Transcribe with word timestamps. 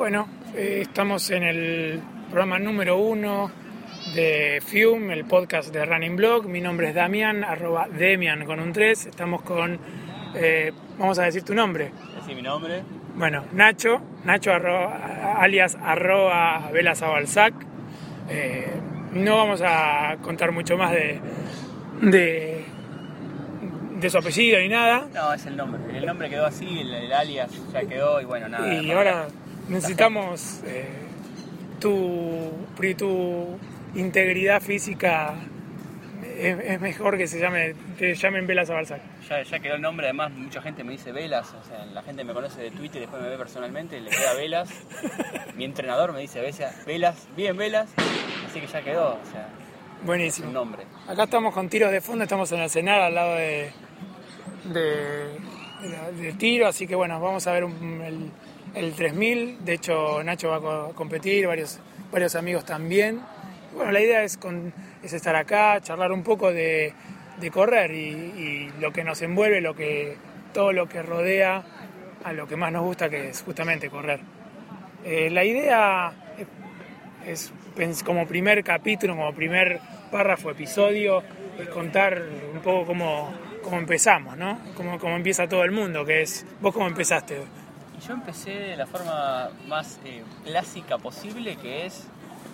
Bueno, 0.00 0.26
eh, 0.56 0.78
estamos 0.80 1.28
en 1.30 1.42
el 1.42 2.00
programa 2.30 2.58
número 2.58 2.96
uno 2.96 3.50
de 4.14 4.62
Fume, 4.64 5.12
el 5.12 5.26
podcast 5.26 5.74
de 5.74 5.84
Running 5.84 6.16
Blog. 6.16 6.46
Mi 6.48 6.62
nombre 6.62 6.88
es 6.88 6.94
Damian, 6.94 7.44
arroba 7.44 7.86
Demian 7.86 8.46
con 8.46 8.60
un 8.60 8.72
3. 8.72 9.04
Estamos 9.04 9.42
con, 9.42 9.78
eh, 10.34 10.72
vamos 10.96 11.18
a 11.18 11.24
decir 11.24 11.42
tu 11.42 11.54
nombre. 11.54 11.92
Así 12.18 12.34
mi 12.34 12.40
nombre. 12.40 12.82
Bueno, 13.14 13.44
Nacho, 13.52 14.00
Nacho 14.24 14.52
arroba- 14.54 15.36
alias 15.38 15.76
arroba 15.82 16.70
Velazabalzac. 16.72 17.52
Eh, 18.30 18.72
no 19.12 19.36
vamos 19.36 19.60
a 19.62 20.16
contar 20.22 20.50
mucho 20.52 20.78
más 20.78 20.92
de, 20.92 21.20
de, 22.00 22.64
de 24.00 24.08
su 24.10 24.16
apellido 24.16 24.58
ni 24.60 24.68
nada. 24.70 25.08
No, 25.12 25.34
es 25.34 25.44
el 25.44 25.58
nombre. 25.58 25.82
El 25.94 26.06
nombre 26.06 26.30
quedó 26.30 26.46
así, 26.46 26.80
el, 26.80 26.94
el 26.94 27.12
alias 27.12 27.50
ya 27.70 27.82
quedó 27.82 28.18
y 28.18 28.24
bueno, 28.24 28.48
nada. 28.48 28.72
Y 28.72 28.90
ahora 28.92 29.26
necesitamos 29.70 30.60
eh, 30.66 30.84
tu, 31.80 32.50
tu 32.96 33.58
integridad 33.94 34.60
física. 34.60 35.34
Es, 36.38 36.58
es 36.58 36.80
mejor 36.80 37.18
que 37.18 37.26
se 37.26 37.38
llame, 37.38 37.74
te 37.98 38.14
llamen 38.14 38.46
Vela 38.46 38.64
Zabalzac. 38.64 39.00
Ya, 39.28 39.42
ya 39.42 39.58
quedó 39.58 39.74
el 39.74 39.82
nombre, 39.82 40.06
además 40.06 40.30
mucha 40.32 40.62
gente 40.62 40.82
me 40.84 40.92
dice 40.92 41.12
Velas, 41.12 41.52
o 41.54 41.62
sea, 41.68 41.84
la 41.86 42.02
gente 42.02 42.24
me 42.24 42.32
conoce 42.32 42.62
de 42.62 42.70
Twitter 42.70 42.96
y 42.96 43.00
después 43.00 43.22
me 43.22 43.28
ve 43.28 43.36
personalmente, 43.36 44.00
le 44.00 44.10
queda 44.10 44.34
Velas. 44.34 44.70
Mi 45.56 45.64
entrenador 45.64 46.12
me 46.12 46.20
dice 46.20 46.40
Velas, 46.40 46.86
Velas, 46.86 47.28
bien 47.36 47.56
Velas, 47.56 47.90
así 48.48 48.60
que 48.60 48.66
ya 48.66 48.82
quedó, 48.82 49.18
o 49.22 49.30
sea, 49.30 49.42
es 49.48 50.00
un 50.00 50.06
Buenísimo. 50.06 50.50
nombre. 50.50 50.82
Acá 51.06 51.24
estamos 51.24 51.52
con 51.54 51.68
tiros 51.68 51.92
de 51.92 52.00
fondo, 52.00 52.24
estamos 52.24 52.50
en 52.52 52.60
el 52.60 52.70
cenar 52.70 53.00
al 53.02 53.14
lado 53.14 53.34
de, 53.36 53.70
de, 54.72 55.38
la- 55.90 56.38
tiro, 56.38 56.66
así 56.66 56.86
que 56.86 56.94
bueno, 56.94 57.20
vamos 57.20 57.46
a 57.46 57.52
ver 57.52 57.64
un- 57.64 58.00
el, 58.02 58.30
el 58.74 58.94
3000. 58.94 59.64
De 59.64 59.74
hecho, 59.74 60.22
Nacho 60.22 60.48
va 60.50 60.56
a 60.56 60.60
co- 60.60 60.92
competir, 60.94 61.46
varios, 61.46 61.80
varios 62.12 62.34
amigos 62.34 62.64
también. 62.64 63.20
Bueno, 63.74 63.92
la 63.92 64.00
idea 64.00 64.22
es, 64.24 64.36
con- 64.36 64.72
es 65.02 65.12
estar 65.12 65.36
acá, 65.36 65.80
charlar 65.80 66.12
un 66.12 66.22
poco 66.22 66.52
de, 66.52 66.92
de 67.40 67.50
correr 67.50 67.92
y, 67.92 67.98
y 68.08 68.72
lo 68.80 68.92
que 68.92 69.04
nos 69.04 69.22
envuelve, 69.22 69.60
lo 69.60 69.74
que, 69.74 70.16
todo 70.52 70.72
lo 70.72 70.88
que 70.88 71.02
rodea 71.02 71.62
a 72.24 72.32
lo 72.32 72.46
que 72.46 72.56
más 72.56 72.72
nos 72.72 72.82
gusta, 72.82 73.08
que 73.08 73.30
es 73.30 73.42
justamente 73.42 73.88
correr. 73.90 74.20
Eh, 75.04 75.30
la 75.30 75.44
idea 75.44 76.12
es 77.26 77.52
pens- 77.76 78.02
como 78.04 78.26
primer 78.26 78.62
capítulo, 78.64 79.14
como 79.16 79.32
primer 79.34 79.80
párrafo, 80.10 80.50
episodio, 80.50 81.22
es 81.58 81.68
contar 81.68 82.22
un 82.54 82.60
poco 82.60 82.86
cómo, 82.86 83.32
cómo 83.62 83.78
empezamos, 83.78 84.36
¿no? 84.36 84.58
Cómo, 84.76 84.98
cómo 84.98 85.16
empieza 85.16 85.48
todo 85.48 85.62
el 85.64 85.70
mundo, 85.70 86.04
que 86.04 86.22
es, 86.22 86.44
vos 86.60 86.74
cómo 86.74 86.86
empezaste. 86.88 87.38
Yo 88.06 88.14
empecé 88.14 88.50
de 88.50 88.76
la 88.76 88.86
forma 88.86 89.50
más 89.68 90.00
eh, 90.04 90.22
clásica 90.44 90.98
posible, 90.98 91.56
que 91.56 91.86
es 91.86 92.06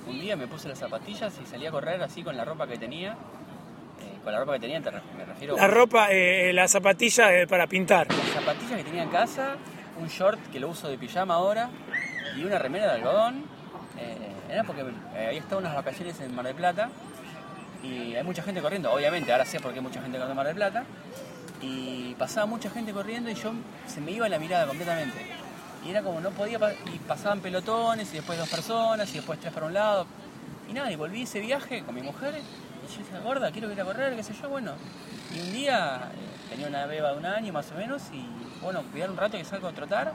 un 0.08 0.20
día 0.20 0.36
me 0.36 0.46
puse 0.46 0.68
las 0.68 0.78
zapatillas 0.78 1.32
y 1.42 1.46
salí 1.46 1.66
a 1.66 1.70
correr 1.70 2.02
así 2.02 2.22
con 2.22 2.36
la 2.36 2.44
ropa 2.44 2.66
que 2.66 2.78
tenía. 2.78 3.12
Eh, 3.12 4.18
con 4.24 4.32
la 4.32 4.40
ropa 4.40 4.54
que 4.54 4.60
tenía, 4.60 4.80
te 4.82 4.90
re- 4.90 5.00
me 5.16 5.24
refiero 5.24 5.56
La 5.56 5.68
ropa, 5.68 6.08
eh, 6.10 6.52
la 6.52 6.66
zapatilla 6.68 7.32
eh, 7.34 7.46
para 7.46 7.66
pintar. 7.66 8.08
las 8.12 8.26
zapatillas 8.28 8.76
que 8.78 8.84
tenía 8.84 9.02
en 9.04 9.08
casa, 9.10 9.56
un 10.00 10.08
short 10.08 10.38
que 10.50 10.58
lo 10.60 10.68
uso 10.68 10.88
de 10.88 10.98
pijama 10.98 11.34
ahora 11.34 11.70
y 12.36 12.44
una 12.44 12.58
remera 12.58 12.86
de 12.86 12.92
algodón. 12.92 13.44
Era 14.48 14.62
porque 14.62 14.82
había 14.82 15.30
estado 15.40 15.58
unas 15.58 15.74
vacaciones 15.74 16.20
en 16.20 16.32
Mar 16.34 16.44
del 16.44 16.54
Plata 16.54 16.88
y 17.82 18.14
hay 18.14 18.22
mucha 18.22 18.42
gente 18.42 18.60
corriendo. 18.62 18.92
Obviamente, 18.92 19.32
ahora 19.32 19.44
sé 19.44 19.58
por 19.58 19.72
qué 19.72 19.78
hay 19.80 19.82
mucha 19.82 20.00
gente 20.00 20.18
corriendo 20.18 20.30
en 20.32 20.36
Mar 20.36 20.46
del 20.46 20.54
Plata. 20.54 20.84
Y 21.60 22.14
pasaba 22.18 22.46
mucha 22.46 22.70
gente 22.70 22.92
corriendo 22.92 23.30
y 23.30 23.34
yo 23.34 23.52
se 23.86 24.00
me 24.00 24.12
iba 24.12 24.28
la 24.28 24.38
mirada 24.38 24.66
completamente. 24.66 25.18
Y 25.84 25.90
era 25.90 26.02
como 26.02 26.20
no 26.20 26.30
podía, 26.30 26.58
y 26.92 26.98
pasaban 26.98 27.40
pelotones 27.40 28.12
y 28.12 28.16
después 28.16 28.38
dos 28.38 28.48
personas 28.48 29.08
y 29.10 29.14
después 29.14 29.38
tres 29.40 29.52
para 29.52 29.66
un 29.66 29.74
lado. 29.74 30.06
Y 30.68 30.72
nada, 30.72 30.90
y 30.90 30.96
volví 30.96 31.22
ese 31.22 31.40
viaje 31.40 31.82
con 31.84 31.94
mi 31.94 32.02
mujer 32.02 32.34
y 32.34 32.92
yo 32.92 32.98
decía, 32.98 33.20
gorda, 33.20 33.50
quiero 33.50 33.70
ir 33.70 33.80
a 33.80 33.84
correr, 33.84 34.16
qué 34.16 34.22
sé 34.22 34.34
yo, 34.40 34.48
bueno. 34.48 34.72
Y 35.34 35.40
un 35.40 35.52
día 35.52 36.10
eh, 36.12 36.50
tenía 36.50 36.66
una 36.66 36.86
beba 36.86 37.12
de 37.12 37.18
un 37.18 37.26
año 37.26 37.52
más 37.52 37.70
o 37.72 37.74
menos 37.74 38.02
y 38.12 38.24
bueno, 38.62 38.82
cuidar 38.90 39.10
un 39.10 39.16
rato 39.16 39.36
que 39.36 39.44
salgo 39.44 39.68
a 39.68 39.72
trotar 39.72 40.12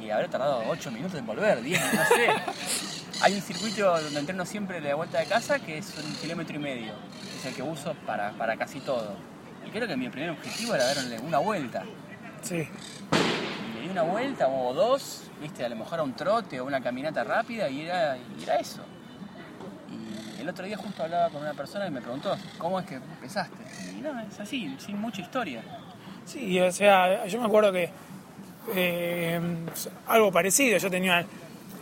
y 0.00 0.10
habré 0.10 0.28
tardado 0.28 0.62
8 0.68 0.90
minutos 0.90 1.18
en 1.18 1.26
volver, 1.26 1.62
10, 1.62 1.94
no 1.94 2.04
sé. 2.04 2.28
Hay 3.22 3.34
un 3.34 3.40
circuito 3.40 3.98
donde 3.98 4.20
entreno 4.20 4.44
siempre 4.44 4.80
de 4.80 4.90
la 4.90 4.94
vuelta 4.94 5.18
de 5.18 5.26
casa 5.26 5.58
que 5.58 5.78
es 5.78 5.94
un 5.96 6.14
kilómetro 6.16 6.56
y 6.56 6.58
medio, 6.58 6.92
es 7.38 7.46
el 7.46 7.54
que 7.54 7.62
uso 7.62 7.94
para, 8.06 8.32
para 8.32 8.56
casi 8.56 8.80
todo. 8.80 9.14
Y 9.66 9.70
creo 9.70 9.88
que 9.88 9.96
mi 9.96 10.08
primer 10.08 10.30
objetivo 10.30 10.74
era 10.74 10.86
darle 10.86 11.18
una 11.20 11.38
vuelta. 11.38 11.84
Sí. 12.42 12.56
Y 12.56 13.74
le 13.74 13.80
di 13.82 13.88
una 13.88 14.02
vuelta 14.02 14.48
o 14.48 14.72
dos, 14.72 15.30
viste, 15.40 15.64
a 15.64 15.68
lo 15.68 15.76
mejor 15.76 16.00
a 16.00 16.02
un 16.02 16.14
trote 16.14 16.60
o 16.60 16.64
una 16.64 16.80
caminata 16.80 17.24
rápida 17.24 17.68
y 17.68 17.82
era, 17.82 18.16
y 18.16 18.42
era 18.42 18.56
eso. 18.56 18.82
Y 20.38 20.42
el 20.42 20.48
otro 20.48 20.64
día 20.64 20.76
justo 20.76 21.02
hablaba 21.02 21.30
con 21.30 21.42
una 21.42 21.54
persona 21.54 21.86
y 21.86 21.90
me 21.90 22.00
preguntó, 22.00 22.36
¿cómo 22.58 22.78
es 22.78 22.86
que 22.86 22.96
empezaste? 22.96 23.64
Y 23.96 24.00
no, 24.00 24.20
es 24.20 24.38
así, 24.38 24.74
sin 24.78 25.00
mucha 25.00 25.22
historia. 25.22 25.62
Sí, 26.24 26.60
o 26.60 26.70
sea, 26.72 27.26
yo 27.26 27.40
me 27.40 27.46
acuerdo 27.46 27.72
que 27.72 27.90
eh, 28.74 29.40
algo 30.08 30.32
parecido, 30.32 30.78
yo 30.78 30.90
tenía, 30.90 31.24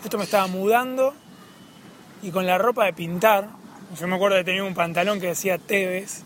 justo 0.03 0.19
me 0.19 0.25
estaba 0.25 0.47
mudando 0.47 1.15
y 2.23 2.31
con 2.31 2.47
la 2.47 2.59
ropa 2.59 2.85
de 2.85 2.93
pintar, 2.93 3.49
yo 3.99 4.07
me 4.07 4.17
acuerdo 4.17 4.37
que 4.37 4.45
tenía 4.45 4.65
un 4.65 4.75
pantalón 4.75 5.21
que 5.21 5.29
decía 5.29 5.59
Tevez, 5.59 6.25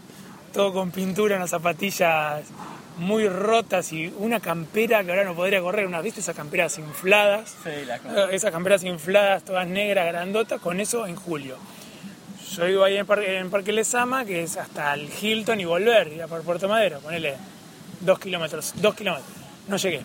todo 0.53 0.73
con 0.73 0.91
pintura, 0.91 1.37
unas 1.37 1.51
zapatillas 1.51 2.45
muy 2.99 3.29
rotas 3.29 3.93
y 3.93 4.13
una 4.19 4.41
campera 4.41 5.05
que 5.05 5.11
ahora 5.11 5.25
no 5.25 5.35
podría 5.35 5.61
correr, 5.61 5.87
unas, 5.87 6.03
¿viste? 6.03 6.21
Esas 6.21 6.37
camperas 6.37 6.79
infladas, 6.79 7.55
Sí, 7.63 7.71
la 7.87 7.97
Eh, 7.97 8.29
esas 8.33 8.51
camperas 8.51 8.83
infladas, 8.85 9.45
todas 9.45 9.67
negras, 9.69 10.07
grandotas, 10.07 10.61
con 10.61 10.81
eso 10.81 11.07
en 11.07 11.15
julio. 11.15 11.57
Yo 12.57 12.65
vivo 12.65 12.83
ahí 12.83 12.97
en 12.97 13.07
Parque, 13.07 13.39
en 13.39 13.51
Parque 13.51 13.73
Lesama, 13.73 14.25
que 14.25 14.43
es 14.43 14.57
hasta 14.57 14.95
el 14.95 15.09
Hilton 15.09 15.61
y 15.61 15.65
volver, 15.65 16.09
ir 16.13 16.23
a 16.23 16.27
por 16.27 16.43
Puerto 16.43 16.69
Madero, 16.69 16.99
ponele 17.01 17.37
dos 18.01 18.19
kilómetros, 18.19 18.75
dos 18.77 18.95
kilómetros. 18.95 19.31
No 19.69 19.77
llegué. 19.77 20.03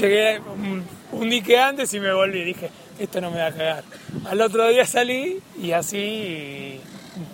Llegué 0.00 0.40
un, 0.40 0.84
un 1.12 1.30
dique 1.30 1.58
antes 1.58 1.92
y 1.94 2.00
me 2.00 2.12
volví. 2.12 2.44
Dije, 2.44 2.70
esto 2.98 3.20
no 3.20 3.30
me 3.30 3.38
va 3.38 3.46
a 3.46 3.52
cagar. 3.52 3.84
Al 4.24 4.40
otro 4.40 4.68
día 4.68 4.86
salí 4.86 5.40
y 5.60 5.72
así 5.72 6.80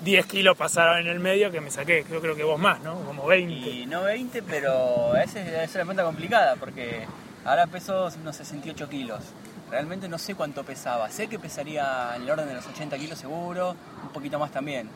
10 0.04 0.26
kilos 0.26 0.56
pasaron 0.56 0.98
en 0.98 1.06
el 1.06 1.20
medio 1.20 1.50
que 1.50 1.60
me 1.60 1.70
saqué. 1.70 2.04
Creo, 2.04 2.20
creo 2.20 2.36
que 2.36 2.44
vos 2.44 2.58
más, 2.58 2.80
¿no? 2.80 2.96
Como 3.02 3.26
20. 3.26 3.54
Y 3.70 3.86
no 3.86 4.02
20, 4.02 4.42
pero 4.42 5.16
esa 5.16 5.40
es, 5.40 5.74
la 5.74 5.84
cuenta 5.84 6.04
complicada 6.04 6.56
porque 6.56 7.06
ahora 7.44 7.66
peso 7.66 8.08
unos 8.20 8.36
68 8.36 8.88
kilos. 8.88 9.20
Realmente 9.70 10.08
no 10.08 10.18
sé 10.18 10.34
cuánto 10.34 10.64
pesaba. 10.64 11.08
Sé 11.10 11.28
que 11.28 11.38
pesaría 11.38 12.12
en 12.16 12.22
el 12.22 12.30
orden 12.30 12.48
de 12.48 12.54
los 12.54 12.66
80 12.66 12.98
kilos 12.98 13.18
seguro, 13.18 13.76
un 14.02 14.08
poquito 14.10 14.38
más 14.38 14.50
también. 14.50 14.88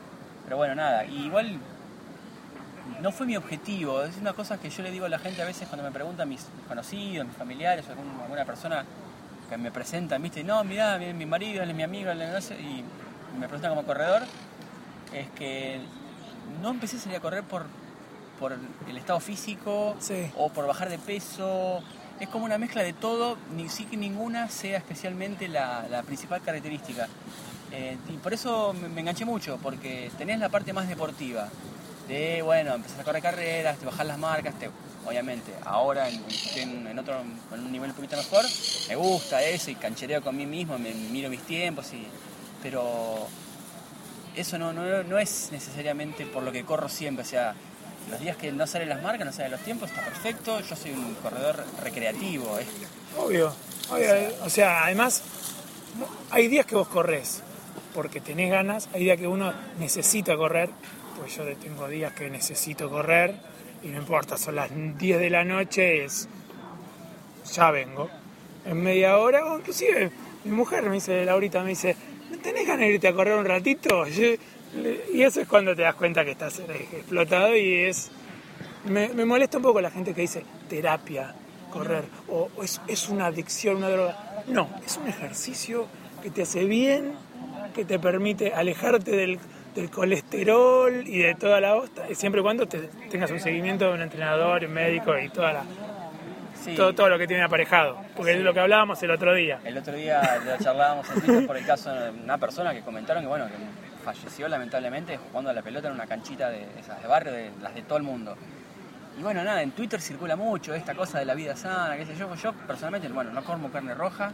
Pero 0.45 0.57
bueno, 0.57 0.75
nada. 0.75 1.05
Y 1.05 1.27
igual 1.27 1.59
no 3.01 3.13
fue 3.13 3.27
mi 3.27 3.37
objetivo. 3.37 4.03
Es 4.03 4.17
una 4.17 4.33
cosa 4.33 4.59
que 4.59 4.71
yo 4.71 4.83
le 4.83 4.91
digo 4.91 5.07
a 5.07 5.09
la 5.09 5.19
gente 5.19 5.41
a 5.43 5.45
veces 5.45 5.69
cuando 5.69 5.85
me 5.85 5.93
preguntan 5.93 6.29
mis, 6.29 6.47
conocidos, 6.69 7.27
mis 7.27 7.37
familiares, 7.37 7.87
algún- 7.89 8.21
alguna 8.21 8.45
persona 8.45 8.85
que 9.49 9.57
me 9.57 9.71
presentan, 9.71 10.23
¿viste? 10.23 10.43
No, 10.45 10.65
mirá, 10.65 10.99
mi, 10.99 11.13
mi 11.13 11.27
marido, 11.27 11.63
él 11.63 11.71
es 11.71 11.77
mi 11.77 11.83
amigo, 11.83 12.11
él 12.11 12.19
no 12.33 12.41
sé", 12.41 12.55
y 12.61 12.83
me 13.39 13.47
presentan 13.49 13.71
como 13.75 13.85
corredor. 13.85 14.23
Es 15.15 15.29
que 15.31 15.81
no 16.61 16.71
empecé 16.71 16.97
a 16.97 17.01
salir 17.01 17.17
a 17.17 17.21
correr 17.21 17.45
por, 17.45 17.67
por 18.39 18.53
el 18.89 18.97
estado 18.97 19.21
físico 19.21 19.95
Sí. 20.01 20.31
o 20.37 20.51
por 20.51 20.67
bajar 20.67 20.89
de 20.91 20.99
peso. 20.99 21.81
Es 22.21 22.29
como 22.29 22.45
una 22.45 22.59
mezcla 22.59 22.83
de 22.83 22.93
todo, 22.93 23.37
ni 23.57 23.69
sí 23.69 23.85
que 23.87 23.97
ninguna 23.97 24.49
sea 24.49 24.79
especialmente 24.79 25.49
la, 25.49 25.87
la 25.91 26.03
principal 26.03 26.41
característica. 26.43 27.09
Eh, 27.73 27.97
y 28.09 28.13
por 28.19 28.33
eso 28.35 28.73
me, 28.73 28.89
me 28.89 29.01
enganché 29.01 29.25
mucho, 29.25 29.59
porque 29.63 30.11
tenés 30.19 30.39
la 30.39 30.49
parte 30.49 30.73
más 30.73 30.89
deportiva. 30.89 31.49
De, 32.09 32.43
bueno, 32.43 32.75
empezar 32.75 33.01
a 33.01 33.05
correr 33.05 33.23
carreras, 33.23 33.81
de 33.81 33.87
bajar 33.87 34.07
las 34.07 34.19
marcas, 34.19 34.55
te- 34.59 34.71
obviamente, 35.07 35.53
ahora 35.65 36.09
en, 36.09 36.23
en- 36.57 36.87
en 36.87 36.99
otro, 36.99 37.17
con 37.51 37.61
un 37.61 37.73
nivel 37.73 37.91
un 37.91 37.97
poquito 37.97 38.17
mejor, 38.17 38.45
me 38.89 38.95
gusta 38.97 39.43
eso 39.43 39.71
y 39.71 39.75
canchereo 39.75 40.23
con 40.23 40.37
mí 40.37 40.45
mismo, 40.47 40.79
me 40.79 40.93
miro 40.93 41.31
mis 41.31 41.41
tiempos, 41.43 41.93
y, 41.95 42.07
pero 42.63 43.27
eso 44.37 44.59
no, 44.59 44.73
no, 44.73 45.03
no 45.05 45.19
es 45.19 45.49
necesariamente 45.53 46.27
por 46.27 46.43
lo 46.43 46.53
que 46.53 46.65
corro 46.65 46.89
siempre. 46.89 47.25
O 47.25 47.27
sea, 47.29 47.55
los 48.11 48.21
días 48.21 48.37
que 48.37 48.53
no 48.53 48.67
salen 48.67 48.89
las 48.89 49.03
marcas, 49.03 49.27
no 49.27 49.33
salen 49.33 49.53
los 49.53 49.61
tiempos, 49.63 49.91
está 49.91 50.03
perfecto. 50.05 50.61
Yo 50.61 50.77
soy 50.77 50.93
un 50.93 51.15
corredor 51.17 51.65
recreativo. 51.83 52.59
es- 52.59 52.67
Obvio, 53.17 53.55
obvio, 53.91 54.15
eh, 54.15 54.35
o 54.45 54.51
sea, 54.51 54.85
además 54.85 55.23
hay 56.31 56.49
días 56.49 56.67
que 56.67 56.75
vos 56.75 56.89
corres 56.89 57.43
porque 57.95 58.21
tenés 58.21 58.51
ganas, 58.51 58.89
hay 58.93 59.05
días 59.05 59.19
que 59.19 59.29
uno 59.29 59.53
necesita 59.79 60.37
correr, 60.37 60.69
pues 61.17 61.37
yo 61.37 61.45
tengo 61.57 61.87
días 61.89 62.13
que 62.13 62.29
necesito 62.29 62.91
correr 62.91 63.37
y 63.85 63.89
no 63.89 63.99
importa, 63.99 64.37
son 64.37 64.57
las 64.57 64.69
10 64.99 65.21
de 65.21 65.31
la 65.31 65.45
noche, 65.45 66.05
es 66.05 66.29
ya 67.53 67.71
vengo. 67.71 68.11
En 68.67 68.83
media 68.83 69.19
hora, 69.19 69.45
o 69.47 69.59
inclusive 69.59 70.11
mi 70.45 70.51
mujer 70.51 70.83
me 70.85 70.95
dice, 70.95 71.25
Laurita 71.25 71.63
me 71.63 71.69
dice, 71.71 71.95
¿no 72.37 72.43
tenés 72.43 72.67
ganas 72.67 72.81
de 72.81 72.95
irte 72.95 73.09
a 73.09 73.13
correr 73.13 73.37
un 73.39 73.45
ratito? 73.45 74.05
Y 75.13 75.23
eso 75.23 75.41
es 75.41 75.49
cuando 75.49 75.75
te 75.75 75.83
das 75.83 75.95
cuenta 75.95 76.25
que 76.25 76.33
estás 76.33 76.59
eh, 76.61 76.89
explotado 76.93 77.57
y 77.57 77.85
es... 77.85 78.11
Me, 78.87 79.09
molesta 79.25 79.57
un 79.57 79.63
poco 79.63 79.81
la 79.81 79.91
gente 79.91 80.13
que 80.13 80.21
dice 80.23 80.45
terapia, 80.69 81.35
correr, 81.73 82.05
o 82.29 82.51
es, 82.63 82.81
es 82.87 83.09
una 83.09 83.27
adicción, 83.27 83.77
una 83.77 83.89
droga. 83.89 84.43
No, 84.47 84.69
es 84.85 84.99
un 84.99 85.09
ejercicio 85.09 85.87
que 86.23 86.31
te 86.31 86.43
hace 86.43 86.65
bien, 86.65 87.13
que 87.75 87.85
te 87.87 87.99
permite 87.99 88.53
alejarte 88.53 89.13
del, 89.13 89.39
del 89.75 89.91
colesterol 89.91 91.03
y 91.07 91.19
de 91.19 91.35
toda 91.35 91.61
la 91.63 91.77
hosta, 91.77 92.07
siempre 92.15 92.41
y 92.43 92.45
cuando 92.45 92.67
te- 92.67 92.91
tengas 93.11 93.31
un 93.31 93.41
seguimiento 93.41 93.87
de 93.89 93.95
un 93.95 94.03
entrenador, 94.03 94.65
un 94.65 94.73
médico 94.75 95.19
y 95.19 95.31
toda 95.31 95.53
la, 95.55 95.65
Sí. 96.65 96.75
todo, 96.77 96.95
todo 96.95 97.09
lo 97.09 97.19
que 97.19 97.27
tiene 97.27 97.43
aparejado. 97.43 97.99
Porque 98.17 98.33
es 98.33 98.41
lo 98.41 98.53
que 98.55 98.61
hablábamos 98.61 99.03
el 99.03 99.11
otro 99.11 99.35
día. 99.35 99.61
El 99.65 99.77
otro 99.79 99.95
día 99.95 100.41
lo 100.45 100.57
charlábamos 100.63 101.09
en 101.11 101.21
Twitter 101.21 101.47
por 101.47 101.57
el 101.57 101.67
caso 101.67 101.93
de 101.93 102.11
una 102.11 102.39
persona 102.39 102.73
que 102.73 102.81
comentaron 102.81 103.23
que 103.23 103.29
bueno 103.29 103.47
que 103.47 103.55
falleció 104.05 104.49
lamentablemente 104.49 105.17
jugando 105.17 105.51
a 105.51 105.53
la 105.53 105.63
pelota 105.63 105.89
en 105.89 105.95
una 105.95 106.07
canchita 106.07 106.51
de 106.51 106.67
esas 106.79 107.01
de 107.01 107.09
barrio, 107.09 107.33
de 107.33 107.51
las 107.63 107.75
de 107.75 107.83
todo 107.83 107.97
el 107.99 108.05
mundo. 108.05 108.37
Y 109.19 109.23
bueno, 109.23 109.45
nada, 109.45 109.63
en 109.63 109.71
Twitter 109.73 110.01
circula 110.01 110.35
mucho 110.37 110.75
esta 110.75 110.95
cosa 110.95 111.19
de 111.21 111.25
la 111.25 111.35
vida 111.35 111.55
sana, 111.57 111.97
qué 111.97 112.05
sé 112.05 112.17
yo. 112.17 112.35
Yo 112.35 112.53
personalmente, 112.53 113.09
bueno, 113.09 113.31
no 113.31 113.45
como 113.45 113.71
carne 113.71 113.95
roja, 113.95 114.33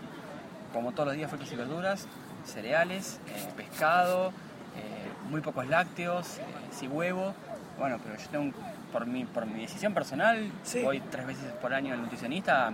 como 0.72 0.92
todos 0.92 1.08
los 1.08 1.16
días 1.16 1.28
frutas 1.30 1.52
y 1.52 1.56
verduras, 1.56 2.08
cereales, 2.44 3.20
eh, 3.28 3.48
pescado, 3.56 4.28
eh, 4.76 5.28
muy 5.28 5.40
pocos 5.40 5.66
lácteos, 5.66 6.38
eh, 6.38 6.42
sí 6.70 6.88
huevo. 6.88 7.34
Bueno, 7.78 7.98
pero 8.02 8.16
yo 8.16 8.28
tengo, 8.30 8.44
un- 8.44 8.54
por 8.92 9.06
mi, 9.06 9.24
por 9.24 9.46
mi 9.46 9.62
decisión 9.62 9.94
personal, 9.94 10.50
Sí. 10.62 10.82
voy 10.82 11.00
tres 11.00 11.26
veces 11.26 11.52
por 11.60 11.72
año 11.72 11.94
al 11.94 12.02
nutricionista 12.02 12.66
a, 12.66 12.70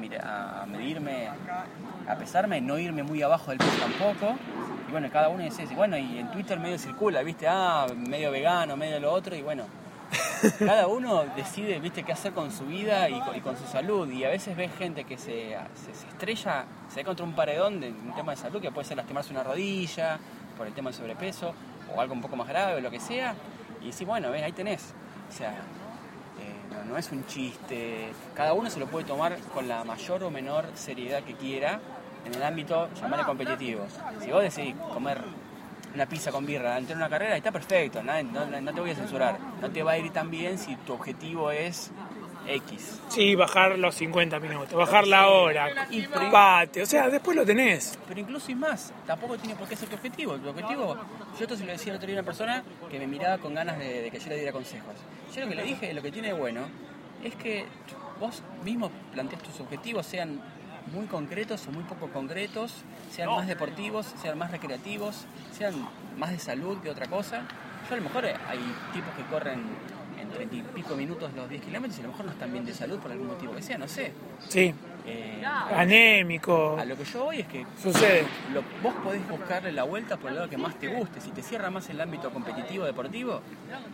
medirme, 0.67 1.29
a 2.09 2.15
pesarme, 2.17 2.61
no 2.61 2.79
irme 2.79 3.03
muy 3.03 3.23
abajo 3.23 3.51
del 3.51 3.59
peso 3.59 3.77
tampoco. 3.79 4.37
Y 4.89 4.93
bueno, 4.93 5.09
cada 5.13 5.29
uno 5.29 5.43
dice, 5.43 5.67
bueno, 5.75 5.97
y 5.99 6.19
en 6.19 6.31
Twitter 6.31 6.59
medio 6.59 6.79
circula, 6.79 7.23
viste, 7.23 7.47
ah, 7.49 7.87
medio 7.97 8.31
vegano, 8.31 8.77
medio 8.77 9.01
lo 9.01 9.13
otro, 9.13 9.35
y 9.35 9.43
bueno, 9.43 9.65
cada 10.59 10.87
uno 10.87 11.25
decide, 11.35 11.81
viste, 11.81 12.03
qué 12.05 12.13
hacer 12.13 12.33
con 12.33 12.53
su 12.53 12.65
vida 12.67 13.09
y 13.09 13.21
con, 13.21 13.37
y 13.37 13.41
con 13.41 13.57
su 13.57 13.67
salud. 13.67 14.09
Y 14.11 14.25
a 14.25 14.29
veces 14.29 14.57
ves 14.57 14.71
gente 14.79 15.05
que 15.05 15.19
se, 15.19 15.57
se, 15.75 15.95
se 15.95 16.07
estrella, 16.09 16.65
se 16.89 17.01
da 17.01 17.05
contra 17.05 17.25
un 17.25 17.35
paredón 17.35 17.81
de 17.81 17.89
un 17.91 18.15
tema 18.15 18.33
de 18.33 18.39
salud 18.39 18.61
que 18.61 18.71
puede 18.71 18.87
ser 18.87 18.97
lastimarse 18.97 19.33
una 19.33 19.43
rodilla, 19.43 20.19
por 20.57 20.67
el 20.67 20.73
tema 20.73 20.91
del 20.91 20.99
sobrepeso, 20.99 21.53
o 21.95 22.01
algo 22.01 22.15
un 22.15 22.21
poco 22.21 22.37
más 22.37 22.49
grave, 22.49 22.77
o 22.77 22.81
lo 22.81 22.91
que 22.91 23.01
sea. 23.01 23.35
Y 23.83 23.93
sí, 23.93 24.05
bueno, 24.05 24.31
ves, 24.31 24.43
ahí 24.43 24.53
tenés. 24.53 24.95
O 25.29 25.33
sea, 25.33 25.55
no, 26.85 26.97
es 26.99 27.11
un 27.13 27.27
chiste. 27.27 28.09
Cada 28.35 28.53
uno 28.53 28.71
se 28.71 28.79
lo 28.81 28.87
puede 28.87 29.05
tomar 29.07 29.37
con 29.55 29.69
la 29.69 29.85
mayor 29.85 30.23
o 30.25 30.31
menor 30.31 30.67
seriedad 30.75 31.23
que 31.23 31.35
quiera 31.35 31.81
en 32.25 32.35
el 32.35 32.43
ámbito, 32.43 32.89
llamarle 33.01 33.25
competitivo. 33.25 33.87
Si 34.21 34.31
vos 34.31 34.43
decidís 34.43 34.75
comer 34.93 35.19
una 35.95 36.07
pizza 36.07 36.31
con 36.31 36.45
birra 36.45 36.79
de 36.81 36.93
una 36.95 37.09
carrera, 37.09 37.37
está 37.37 37.51
perfecto, 37.53 38.03
no- 38.03 38.13
no 38.61 38.75
te 38.75 38.81
voy 38.81 38.91
a 38.91 38.95
censurar. 38.95 39.39
No 39.63 39.71
te 39.71 39.83
va 39.83 39.93
a 39.93 39.99
ir 39.99 40.13
tan 40.13 40.31
bien 40.31 40.59
si 40.59 40.77
tu 40.77 40.93
objetivo 40.93 41.51
es 41.51 41.91
X. 42.49 43.01
Sí, 43.09 43.35
bajar 43.35 43.79
los 43.79 43.95
50 43.95 44.39
minutos, 44.41 44.73
bajar 44.75 45.07
la 45.07 45.29
hora, 45.29 45.87
Y 45.91 46.03
por- 46.03 46.31
pate, 46.31 46.83
o 46.83 46.87
sea, 46.87 47.09
después 47.09 47.37
lo 47.37 47.45
tenés. 47.45 47.99
Pero 48.09 48.21
incluso 48.21 48.51
y 48.51 48.55
más, 48.55 48.93
tampoco 49.07 49.37
tiene 49.39 49.55
por 49.57 49.69
qué 49.69 49.77
ser 49.77 49.89
tu 49.89 49.97
objetivo. 49.97 50.37
Tu 50.37 50.49
objetivo, 50.49 50.97
yo 51.39 51.43
esto 51.43 51.57
se 51.57 51.65
lo 51.65 51.73
decía 51.73 51.93
el 51.93 51.97
otro 51.97 52.07
día 52.07 52.17
a 52.17 52.21
una 52.21 52.27
persona 52.27 52.63
que 52.91 52.99
me 52.99 53.07
miraba 53.07 53.39
con 53.39 53.55
ganas 53.55 53.79
de, 53.79 54.03
de 54.03 54.11
que 54.11 54.19
yo 54.19 54.29
le 54.29 54.37
diera 54.37 54.53
consejos. 54.53 54.95
Yo 55.35 55.41
lo 55.43 55.49
que 55.49 55.55
le 55.55 55.63
dije, 55.65 55.93
lo 55.95 56.03
que 56.03 56.13
tiene 56.13 56.29
de 56.29 56.35
bueno, 56.35 56.63
es 57.23 57.35
que 57.37 57.67
vos 58.21 58.43
mismo 58.65 58.91
plantees 59.13 59.43
tus 59.43 59.61
objetivos, 59.61 60.07
sean 60.07 60.41
muy 60.93 61.07
concretos 61.07 61.67
o 61.67 61.73
muy 61.73 61.83
poco 61.85 62.09
concretos, 62.09 62.73
sean 63.11 63.29
más 63.31 63.47
deportivos, 63.49 64.07
sean 64.23 64.39
más 64.39 64.51
recreativos, 64.53 65.25
sean 65.53 65.75
más 66.17 66.31
de 66.31 66.39
salud 66.39 66.79
que 66.81 66.91
otra 66.91 67.07
cosa. 67.07 67.43
Yo 67.89 67.95
a 67.95 67.99
lo 67.99 68.05
mejor 68.05 68.25
hay 68.27 68.59
tipos 68.93 69.13
que 69.17 69.23
corren 69.25 69.61
en 69.61 69.96
treinta 70.37 70.55
y 70.57 70.63
pico 70.63 70.95
minutos 70.95 71.31
los 71.35 71.49
10 71.49 71.63
kilómetros 71.63 71.99
y 71.99 72.01
a 72.01 72.05
lo 72.05 72.11
mejor 72.11 72.27
no 72.27 72.33
están 72.33 72.53
bien 72.53 72.65
de 72.65 72.75
salud 72.75 72.99
por 72.99 73.11
algún 73.11 73.27
motivo 73.29 73.55
que 73.55 73.63
sea, 73.63 73.79
no 73.79 73.89
sé. 73.89 74.13
Sí, 74.49 74.73
Eh, 75.09 75.41
anémico, 75.77 76.77
a 76.79 76.85
lo 76.85 76.97
que 76.97 77.05
yo 77.05 77.25
voy 77.25 77.39
es 77.41 77.47
que 77.47 77.65
sucede. 77.81 78.25
lo- 78.53 78.63
vos 78.83 78.93
podés 79.05 79.27
buscarle 79.29 79.71
la 79.71 79.85
vuelta 79.85 80.17
por 80.17 80.31
el 80.31 80.37
lado 80.37 80.51
que 80.51 80.57
más 80.59 80.75
te 80.81 80.89
guste. 80.89 81.21
Si 81.21 81.31
te 81.31 81.43
cierra 81.43 81.71
más 81.71 81.89
el 81.91 82.01
ámbito 82.01 82.31
competitivo 82.31 82.85
deportivo, 82.85 83.41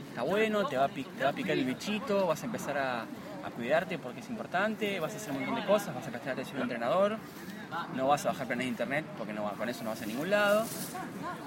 está 0.09 0.23
bueno, 0.23 0.67
te 0.67 0.77
va 0.79 0.85
a, 0.87 0.89
te 0.89 1.25
va 1.25 1.29
a 1.31 1.33
picar 1.35 1.53
el 1.53 1.65
bichito, 1.67 2.27
vas 2.27 2.43
a 2.43 2.47
empezar 2.47 2.79
a, 2.79 3.03
a 3.03 3.51
cuidarte 3.55 3.99
porque 3.99 4.21
es 4.21 4.31
importante, 4.31 5.01
vas 5.01 5.13
a 5.13 5.17
hacer 5.17 5.33
un 5.33 5.41
montón 5.41 5.57
de 5.57 5.67
cosas, 5.67 5.95
vas 5.95 6.07
a 6.07 6.11
prestar 6.11 6.33
atención 6.33 6.57
al 6.57 6.63
entrenador, 6.63 7.19
no 7.95 8.09
vas 8.09 8.25
a 8.25 8.29
bajar 8.29 8.47
planes 8.47 8.65
de 8.65 8.71
internet 8.71 9.05
porque 9.19 9.35
no, 9.35 9.45
va- 9.45 9.53
con 9.53 9.69
eso 9.69 9.85
no 9.85 9.91
vas 9.91 10.01
a 10.01 10.07
ningún 10.07 10.31
lado. 10.31 10.65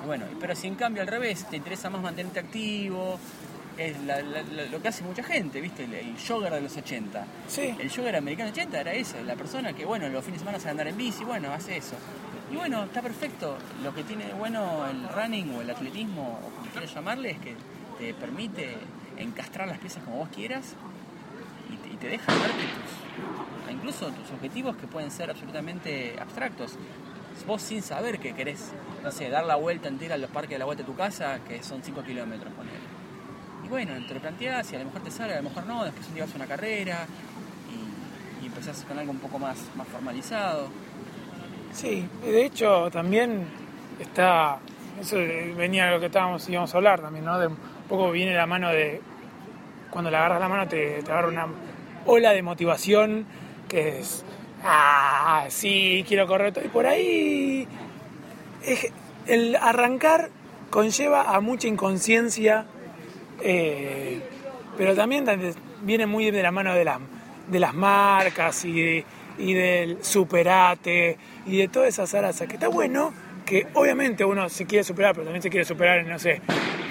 Bueno, 0.06 0.26
pero 0.40 0.56
si 0.56 0.68
en 0.68 0.76
cambio 0.76 1.02
al 1.02 1.08
revés 1.08 1.44
te 1.50 1.58
interesa 1.58 1.90
más 1.90 2.02
mantenerte 2.02 2.40
activo, 2.40 3.20
es 3.78 4.00
la- 4.04 4.22
la- 4.22 4.42
la- 4.44 4.66
lo 4.66 4.82
que 4.82 4.88
hace 4.88 5.04
mucha 5.04 5.24
gente, 5.24 5.60
¿viste? 5.62 5.84
El, 5.86 5.94
el 5.94 6.16
jogger 6.18 6.54
de 6.54 6.62
los 6.62 6.76
80. 6.78 7.26
Sí, 7.48 7.76
El 7.80 7.90
jogger 7.90 8.16
americano 8.16 8.50
80 8.52 8.80
era 8.82 8.94
eso, 8.94 9.16
la 9.24 9.36
persona 9.36 9.74
que, 9.74 9.86
bueno, 9.86 10.08
los 10.10 10.24
fines 10.24 10.40
de 10.40 10.46
semana 10.46 10.58
sale 10.60 10.70
a 10.70 10.72
andar 10.72 10.88
en 10.88 10.98
bici, 10.98 11.24
bueno, 11.24 11.52
hace 11.54 11.78
eso. 11.78 11.96
Y 12.52 12.56
bueno, 12.56 12.84
está 12.84 13.02
perfecto. 13.02 13.58
Lo 13.84 13.94
que 13.94 14.04
tiene 14.04 14.32
bueno 14.34 14.86
el 14.90 15.08
running 15.10 15.56
o 15.56 15.62
el 15.62 15.70
atletismo, 15.70 16.40
o 16.46 16.50
como 16.56 16.68
quieras 16.72 16.94
llamarle, 16.94 17.32
es 17.32 17.40
que 17.40 17.56
te 18.00 18.14
permite 18.14 18.76
encastrar 19.18 19.68
las 19.68 19.80
piezas 19.80 20.04
como 20.04 20.18
vos 20.18 20.30
quieras 20.30 20.74
y 21.72 21.78
te, 21.78 21.90
y 21.94 21.98
te 21.98 22.08
deja 22.10 22.32
verte 22.34 22.64
tus, 22.76 23.74
incluso 23.74 24.08
tus 24.12 24.30
objetivos 24.32 24.76
que 24.78 24.88
pueden 24.88 25.10
ser 25.12 25.30
absolutamente 25.32 26.16
abstractos. 26.20 26.74
Vos 27.48 27.62
sin 27.62 27.82
saber 27.82 28.20
que 28.20 28.34
querés, 28.34 28.72
no 29.04 29.12
sé, 29.12 29.30
dar 29.30 29.44
la 29.46 29.56
vuelta 29.56 29.88
entera 29.90 30.16
a 30.16 30.18
los 30.18 30.30
parques 30.30 30.52
de 30.52 30.60
la 30.60 30.66
vuelta 30.66 30.84
de 30.84 30.88
tu 30.88 30.96
casa, 30.96 31.40
que 31.48 31.62
son 31.64 31.82
5 31.84 32.04
kilómetros, 32.04 32.54
ponele. 32.54 32.78
Y 33.66 33.68
bueno, 33.68 33.94
te 34.08 34.14
lo 34.14 34.20
planteás 34.22 34.72
y 34.72 34.76
a 34.76 34.80
lo 34.80 34.86
mejor 34.86 35.02
te 35.02 35.12
sale, 35.12 35.34
a 35.34 35.38
lo 35.38 35.44
mejor 35.50 35.66
no, 35.66 35.84
después 35.84 36.08
un 36.08 36.14
día 36.16 36.26
vas 36.26 36.34
a 36.34 36.38
una 36.38 36.46
carrera 36.46 37.08
y, 38.42 38.44
y 38.44 38.48
empezás 38.48 38.84
con 38.88 38.98
algo 39.00 39.12
un 39.12 39.20
poco 39.20 39.40
más, 39.40 39.58
más 39.76 39.88
formalizado. 39.88 40.68
sí. 41.74 42.08
De 42.24 42.46
hecho, 42.46 42.90
también 42.92 43.46
está. 44.00 44.60
Eso 45.02 45.18
venía 45.58 45.86
de 45.88 45.92
lo 45.92 46.00
que 46.00 46.06
estábamos, 46.06 46.48
íbamos 46.48 46.74
a 46.74 46.78
hablar 46.78 47.02
también, 47.02 47.26
¿no? 47.26 47.38
De 47.40 47.48
un 47.48 47.58
poco 47.90 48.12
viene 48.12 48.34
la 48.34 48.46
mano 48.46 48.70
de. 48.70 49.02
Cuando 49.90 50.10
le 50.12 50.18
agarras 50.18 50.40
la 50.40 50.48
mano, 50.50 50.68
te, 50.68 51.02
te 51.04 51.12
agarra 51.12 51.28
una 51.30 51.48
ola 52.06 52.32
de 52.32 52.42
motivación 52.44 53.26
que 53.68 54.00
es. 54.00 54.24
Ah, 54.64 55.46
sí, 55.50 56.06
quiero 56.08 56.28
correr 56.28 56.54
todo. 56.54 56.64
Y 56.66 56.70
por 56.70 56.86
ahí. 56.86 57.68
es- 58.64 58.92
el 59.28 59.56
arrancar 59.56 60.30
conlleva 60.70 61.36
a 61.36 61.42
mucha 61.42 61.68
inconsciencia, 61.68 62.66
eh, 63.42 64.20
pero 64.78 64.96
también 64.96 65.26
viene 65.82 66.06
muy 66.06 66.32
de 66.32 66.42
la 66.44 66.52
mano 66.52 66.74
de, 66.74 66.84
la- 66.86 67.00
de 67.50 67.60
las 67.60 67.74
marcas 67.74 68.64
y, 68.66 69.04
y 69.38 69.54
del 69.54 70.04
superate 70.04 71.18
y 71.46 71.58
de 71.58 71.68
todas 71.68 71.90
esas 71.90 72.14
arazas, 72.14 72.48
que 72.48 72.56
está 72.56 72.68
bueno, 72.68 73.14
que 73.46 73.68
obviamente 73.74 74.26
uno 74.26 74.50
se 74.50 74.66
quiere 74.66 74.84
superar, 74.84 75.14
pero 75.14 75.26
también 75.26 75.42
se 75.44 75.50
quiere 75.50 75.66
superar, 75.66 76.00
en, 76.00 76.10
no 76.10 76.18
sé, 76.20 76.42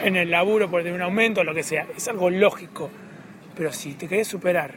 en 0.05 0.17
el 0.17 0.31
laburo 0.31 0.71
por 0.71 0.83
tener 0.83 0.95
un 0.97 1.03
aumento, 1.03 1.43
lo 1.45 1.55
que 1.55 1.63
sea, 1.63 1.87
es 1.97 2.07
algo 2.09 2.31
lógico, 2.31 2.91
pero 3.57 3.73
si 3.73 3.95
te 3.95 4.07
querés 4.09 4.29
superar 4.29 4.75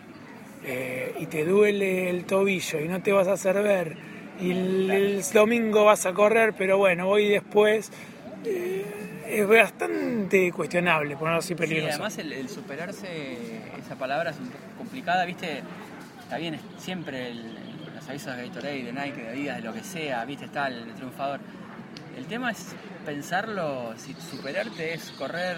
eh, 0.65 1.13
y 1.19 1.27
te 1.27 1.45
duele 1.45 2.09
el 2.09 2.25
tobillo 2.25 2.79
y 2.79 2.87
no 2.87 3.01
te 3.01 3.11
vas 3.11 3.27
a 3.27 3.33
hacer 3.33 3.61
ver 3.61 3.95
y 4.41 4.51
el, 4.51 4.89
el 4.91 5.23
domingo 5.33 5.85
vas 5.85 6.05
a 6.05 6.13
correr, 6.13 6.53
pero 6.57 6.77
bueno, 6.77 7.05
voy 7.07 7.27
después, 7.27 7.91
eh, 8.45 8.83
es 9.27 9.47
bastante 9.47 10.51
cuestionable, 10.51 11.15
por 11.17 11.29
no 11.29 11.35
decir 11.35 11.55
Sí, 11.57 11.61
peligroso. 11.61 11.89
además 11.93 12.17
el, 12.17 12.33
el 12.33 12.49
superarse, 12.49 13.61
esa 13.77 13.95
palabra 13.95 14.31
es 14.31 14.37
un 14.39 14.47
poco 14.49 14.63
complicada, 14.77 15.25
¿viste? 15.25 15.61
Está 16.21 16.37
bien, 16.37 16.59
siempre 16.77 17.31
el, 17.31 17.53
los 17.95 18.07
avisos 18.09 18.35
de 18.35 18.47
Gatorade, 18.47 18.83
de 18.83 18.93
Nike, 18.93 19.21
de 19.21 19.29
Adidas, 19.29 19.57
de 19.57 19.63
lo 19.63 19.73
que 19.73 19.83
sea, 19.83 20.23
¿viste? 20.25 20.45
Está 20.45 20.67
el, 20.67 20.93
triunfador. 20.93 21.39
El 22.17 22.25
tema 22.25 22.51
es 22.51 22.67
pensarlo, 23.05 23.93
si 23.97 24.13
superarte 24.13 24.93
es 24.93 25.11
correr 25.11 25.57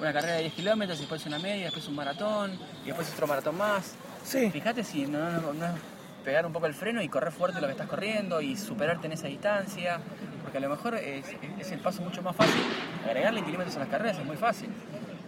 una 0.00 0.12
carrera 0.12 0.34
de 0.34 0.40
10 0.42 0.54
kilómetros, 0.54 0.98
después 0.98 1.24
una 1.26 1.38
media, 1.38 1.64
después 1.66 1.86
un 1.88 1.94
maratón, 1.94 2.58
y 2.84 2.86
después 2.88 3.10
otro 3.12 3.26
maratón 3.26 3.56
más. 3.56 3.94
Sí. 4.24 4.50
Fíjate 4.50 4.82
si 4.84 5.06
no, 5.06 5.30
no- 5.30 5.52
no 5.54 5.64
es 5.66 5.72
pegar 6.24 6.44
un 6.44 6.52
poco 6.52 6.66
el 6.66 6.74
freno 6.74 7.00
y 7.02 7.08
correr 7.08 7.32
fuerte 7.32 7.60
lo 7.60 7.66
que 7.68 7.72
estás 7.72 7.86
corriendo 7.88 8.40
y 8.40 8.56
superarte 8.56 9.06
en 9.06 9.12
esa 9.12 9.28
distancia, 9.28 10.00
porque 10.46 10.58
a 10.58 10.60
lo 10.60 10.68
mejor 10.68 10.94
es, 10.94 11.26
es 11.58 11.72
el 11.72 11.80
paso 11.80 12.02
mucho 12.02 12.22
más 12.22 12.36
fácil. 12.36 12.62
Agregarle 13.04 13.42
kilómetros 13.42 13.74
a 13.74 13.80
las 13.80 13.88
carreras 13.88 14.16
es 14.16 14.24
muy 14.24 14.36
fácil. 14.36 14.68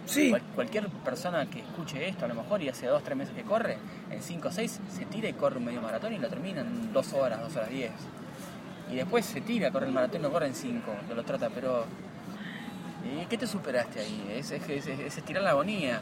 Sí, 0.05 0.29
Cual- 0.29 0.41
cualquier 0.55 0.87
persona 0.87 1.45
que 1.49 1.59
escuche 1.59 2.07
esto 2.07 2.23
a 2.23 2.29
lo 2.29 2.35
mejor 2.35 2.61
y 2.63 2.69
hace 2.69 2.87
dos, 2.87 3.03
tres 3.03 3.17
meses 3.17 3.35
que 3.35 3.43
corre, 3.43 3.77
en 4.09 4.23
5 4.23 4.47
o 4.47 4.51
6 4.51 4.79
se 4.95 5.05
tira 5.05 5.27
y 5.27 5.33
corre 5.33 5.57
un 5.57 5.65
medio 5.65 5.81
maratón 5.81 6.13
y 6.13 6.19
lo 6.19 6.29
termina 6.29 6.61
en 6.61 6.93
2 6.93 7.13
horas, 7.13 7.41
2 7.41 7.55
horas 7.57 7.69
10. 7.69 7.91
Y 8.91 8.95
después 8.95 9.25
se 9.25 9.41
tira, 9.41 9.69
corre 9.71 9.87
el 9.87 9.91
maratón 9.91 10.21
y 10.21 10.23
lo 10.23 10.31
corre 10.31 10.47
en 10.47 10.55
5, 10.55 10.81
que 11.07 11.13
lo 11.15 11.23
trata, 11.23 11.49
pero... 11.49 11.85
¿y 13.21 13.25
¿Qué 13.27 13.37
te 13.37 13.47
superaste 13.47 13.99
ahí? 13.99 14.33
Es, 14.37 14.51
es, 14.51 14.67
es- 14.69 14.87
es 14.87 15.17
estirar 15.17 15.43
la 15.43 15.51
agonía. 15.51 15.97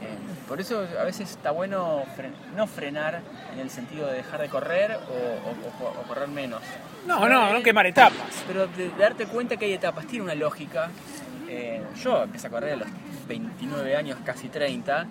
Eh, 0.00 0.16
por 0.48 0.60
eso 0.60 0.86
a 1.00 1.04
veces 1.04 1.30
está 1.30 1.50
bueno 1.50 2.04
fre- 2.16 2.30
no 2.54 2.66
frenar 2.66 3.20
en 3.52 3.60
el 3.60 3.70
sentido 3.70 4.06
de 4.08 4.14
dejar 4.16 4.40
de 4.42 4.48
correr 4.48 4.92
o, 4.92 5.84
o- 5.84 5.84
o- 5.86 6.00
o 6.00 6.02
correr 6.08 6.28
menos. 6.28 6.60
no, 7.06 7.28
no, 7.28 7.52
no 7.52 7.62
quemar 7.62 7.86
etapas. 7.86 8.44
Pero 8.46 8.66
de, 8.68 8.90
darte 8.98 9.26
cuenta 9.26 9.56
que 9.56 9.64
hay 9.66 9.72
etapas, 9.74 10.06
tiene 10.06 10.24
una 10.24 10.34
lógica. 10.34 10.90
Eh, 11.48 11.80
yo 12.02 12.24
empecé 12.24 12.48
a 12.48 12.50
correr 12.50 12.72
a 12.74 12.76
los 12.76 12.88
29 13.28 13.96
años, 13.96 14.18
casi 14.24 14.48
30, 14.48 15.06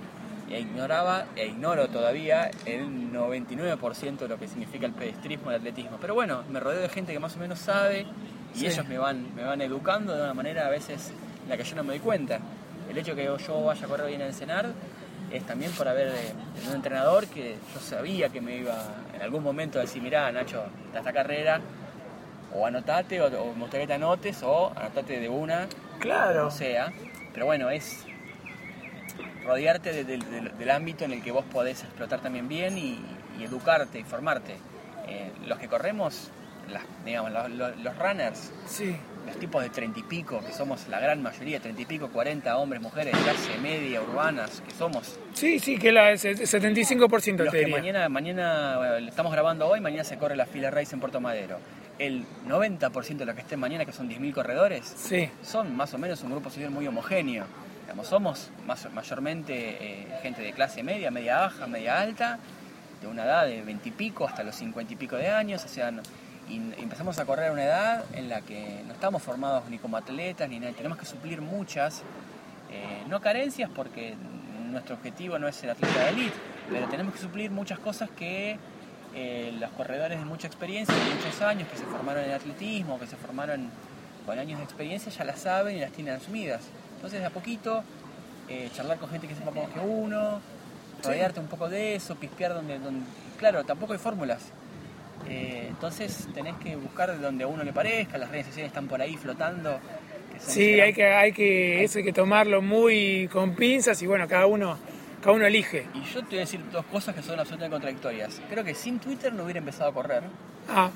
e 0.50 0.60
ignoraba 0.60 1.26
e 1.36 1.48
ignoro 1.48 1.88
todavía 1.88 2.52
el 2.66 3.12
99% 3.12 4.18
de 4.20 4.28
lo 4.28 4.38
que 4.38 4.48
significa 4.48 4.86
el 4.86 4.92
pedestrismo 4.94 5.50
el 5.50 5.58
atletismo. 5.58 5.98
Pero 6.00 6.14
bueno, 6.14 6.44
me 6.50 6.60
rodeo 6.60 6.82
de 6.82 6.90
gente 6.90 7.14
que 7.14 7.20
más 7.20 7.36
o 7.36 7.40
menos 7.40 7.60
sabe 7.60 8.06
y 8.56 8.66
ellos 8.68 8.88
me 8.88 8.98
van, 8.98 9.34
me 9.36 9.44
van 9.44 9.62
educando 9.62 10.16
de 10.16 10.22
una 10.22 10.34
manera 10.34 10.68
a 10.68 10.70
veces 10.70 11.12
en 11.46 11.50
la 11.50 11.58
que 11.58 11.64
yo 11.64 11.76
no 11.78 11.84
me 11.84 11.92
doy 11.94 12.00
cuenta. 12.00 12.40
El 12.90 12.98
hecho 12.98 13.16
de 13.16 13.24
que 13.26 13.44
yo 13.46 13.64
vaya 13.64 13.86
a 13.86 13.88
correr 13.88 14.08
bien 14.08 14.22
en 14.22 14.28
el 14.28 14.34
cenar 14.34 14.68
es 15.32 15.44
también 15.46 15.72
por 15.72 15.88
haber 15.88 16.10
eh, 16.10 16.34
un 16.68 16.76
entrenador 16.76 17.26
que 17.28 17.56
yo 17.74 17.80
sabía 17.80 18.30
que 18.30 18.42
me 18.42 18.58
iba 18.58 18.76
en 19.16 19.22
algún 19.22 19.44
momento 19.44 19.80
a 19.80 19.82
decir, 19.82 20.02
mirá 20.02 20.32
Nacho, 20.32 20.64
esta 20.96 21.12
carrera, 21.14 21.60
o 22.54 22.66
anotate, 22.66 23.22
o, 23.22 23.26
o 23.26 23.54
gustaría 23.56 23.82
que 23.82 23.88
te 23.88 23.94
anotes, 23.94 24.44
o 24.44 24.72
anotate 24.76 25.20
de 25.20 25.30
una, 25.30 25.68
Claro. 26.00 26.48
o 26.48 26.52
sea. 26.52 26.92
Pero 27.34 27.46
bueno, 27.48 27.70
es 27.70 28.06
rodearte 29.46 29.92
de- 29.94 30.04
de- 30.04 30.18
de- 30.18 30.50
del 30.58 30.70
ámbito 30.72 31.06
en 31.06 31.12
el 31.14 31.22
que 31.24 31.32
vos 31.32 31.46
podés 31.52 31.84
explotar 31.84 32.20
también 32.22 32.48
bien 32.48 32.78
y, 32.78 33.00
y 33.40 33.44
educarte 33.44 34.00
y 34.00 34.04
formarte. 34.04 34.56
Eh, 35.08 35.32
los 35.48 35.60
que 35.60 35.68
corremos, 35.68 36.30
las- 36.70 36.84
digamos, 37.06 37.32
los, 37.32 37.50
los- 37.52 37.78
los 37.78 37.98
runners, 37.98 38.52
Sí. 38.68 38.96
los 39.26 39.38
tipos 39.38 39.62
de 39.64 39.70
treinta 39.70 40.00
y 40.00 40.04
pico, 40.04 40.40
que 40.46 40.52
somos 40.54 40.88
la 40.88 41.00
gran 41.00 41.22
mayoría, 41.22 41.60
treinta 41.60 41.82
y 41.82 41.86
pico, 41.86 42.10
40 42.10 42.58
hombres, 42.58 42.82
mujeres, 42.82 43.16
clase 43.18 43.58
media, 43.62 44.02
urbanas, 44.02 44.62
que 44.68 44.74
somos 44.76 45.18
Sí, 45.34 45.60
sí, 45.60 45.78
que 45.78 45.92
la, 45.92 46.12
es 46.12 46.26
el 46.26 46.38
75% 46.40 47.44
los 47.44 47.52
te 47.54 47.66
que 47.66 47.68
mañana, 47.68 48.08
mañana 48.10 48.78
bueno, 48.78 48.96
estamos 49.10 49.32
grabando 49.32 49.68
hoy, 49.68 49.82
mañana 49.82 50.04
se 50.04 50.18
corre 50.18 50.36
la 50.36 50.46
fila 50.46 50.72
race 50.72 50.94
en 50.96 51.00
Puerto 51.00 51.20
Madero. 51.20 51.58
El 51.98 52.26
90% 52.48 53.18
de 53.20 53.26
los 53.26 53.36
que 53.36 53.42
estén 53.42 53.60
mañana, 53.60 53.86
que 53.86 53.94
son 53.94 54.10
10.000 54.10 54.34
corredores, 54.34 54.86
Sí. 54.98 55.30
son 55.44 55.76
más 55.76 55.94
o 55.94 55.98
menos 55.98 56.22
un 56.24 56.32
grupo 56.32 56.50
social 56.50 56.70
muy 56.72 56.86
homogéneo. 56.88 57.46
Digamos, 57.84 58.08
somos 58.08 58.50
más, 58.66 58.92
mayormente 58.94 59.54
eh, 59.80 60.08
gente 60.22 60.42
de 60.42 60.52
clase 60.54 60.84
media, 60.84 61.10
media 61.12 61.38
baja, 61.40 61.68
media 61.68 62.02
alta, 62.02 62.40
de 63.02 63.08
una 63.08 63.24
edad 63.24 63.46
de 63.46 63.62
20 63.62 63.90
y 63.90 63.92
pico 63.92 64.28
hasta 64.28 64.44
los 64.44 64.56
50 64.56 64.94
y 64.94 64.96
pico 64.96 65.16
de 65.16 65.28
años, 65.30 65.64
o 65.64 65.68
sea, 65.68 65.92
no- 65.92 66.02
y 66.50 66.58
empezamos 66.78 67.18
a 67.20 67.26
correr 67.26 67.50
a 67.50 67.52
una 67.52 67.64
edad 67.64 68.06
en 68.14 68.30
la 68.30 68.42
que 68.42 68.84
no 68.86 68.94
estamos 68.94 69.22
formados 69.24 69.70
ni 69.70 69.78
como 69.78 69.98
atletas 69.98 70.50
ni 70.50 70.60
nada, 70.60 70.74
tenemos 70.74 70.98
que 70.98 71.06
suplir 71.06 71.42
muchas, 71.42 72.04
eh, 72.72 73.04
no 73.08 73.22
carencias 73.22 73.70
porque 73.74 74.16
nuestro 74.70 74.96
objetivo 74.96 75.40
no 75.40 75.48
es 75.48 75.56
ser 75.56 75.72
atleta 75.72 76.04
de 76.04 76.10
elite, 76.10 76.36
pero 76.70 76.88
tenemos 76.88 77.14
que 77.14 77.20
suplir 77.20 77.52
muchas 77.52 77.80
cosas 77.80 78.10
que 78.10 78.58
eh, 79.16 79.56
los 79.60 79.72
corredores 79.72 80.20
de 80.20 80.26
mucha 80.26 80.48
experiencia, 80.48 80.94
de 80.94 81.16
muchos 81.16 81.42
años, 81.42 81.70
que 81.70 81.78
se 81.78 81.86
formaron 81.86 82.24
en 82.26 82.32
atletismo, 82.32 83.00
que 83.00 83.08
se 83.08 83.16
formaron 83.16 83.70
con 84.26 84.38
años 84.38 84.60
de 84.60 84.66
experiencia, 84.66 85.12
ya 85.12 85.24
las 85.24 85.40
saben 85.40 85.78
y 85.78 85.80
las 85.80 85.92
tienen 85.92 86.16
asumidas. 86.16 86.62
Entonces, 86.96 87.22
de 87.22 87.26
a 87.26 87.30
poquito, 87.30 87.84
eh, 88.50 88.70
charlar 88.76 88.98
con 88.98 89.10
gente 89.10 89.28
que 89.28 89.36
sepa 89.36 89.52
más 89.52 89.70
que 89.70 89.80
uno, 89.80 90.42
rodearte 91.04 91.40
un 91.40 91.48
poco 91.48 91.70
de 91.70 91.96
eso, 91.96 92.16
pispear 92.16 92.54
donde, 92.54 92.80
donde... 92.80 93.06
Claro, 93.38 93.64
tampoco 93.64 93.94
hay 93.94 94.00
fórmulas. 94.00 94.52
Eh, 95.28 95.68
entonces 95.70 96.28
tenés 96.34 96.56
que 96.58 96.76
buscar 96.76 97.12
de 97.12 97.18
donde 97.18 97.44
a 97.44 97.48
uno 97.48 97.64
le 97.64 97.74
parezca, 97.74 98.18
las 98.18 98.30
redes 98.30 98.48
sociales 98.48 98.70
están 98.70 98.88
por 98.88 99.02
ahí 99.02 99.18
flotando. 99.18 99.80
que 100.34 100.40
Sí, 100.40 100.80
hay 100.80 100.94
que, 100.94 101.06
hay 101.06 101.32
que, 101.32 101.84
eso 101.84 101.98
hay 102.00 102.04
que 102.04 102.14
tomarlo 102.14 102.62
muy 102.62 103.28
con 103.32 103.56
pinzas 103.56 104.02
y 104.02 104.08
bueno, 104.08 104.28
cada 104.28 104.46
uno, 104.46 104.78
cada 105.22 105.36
uno 105.36 105.46
elige. 105.46 105.88
Y 105.94 106.04
yo 106.04 106.22
te 106.22 106.28
voy 106.28 106.38
a 106.38 106.42
decir 106.42 106.62
dos 106.72 106.86
cosas 106.86 107.16
que 107.16 107.22
son 107.22 107.40
absolutamente 107.40 107.74
contradictorias. 107.74 108.42
Creo 108.50 108.64
que 108.64 108.76
sin 108.76 109.00
Twitter 109.00 109.34
no 109.34 109.44
hubiera 109.44 109.60
empezado 109.60 109.90
a 109.90 109.94
correr. 109.94 110.24
Ah, 110.70 110.90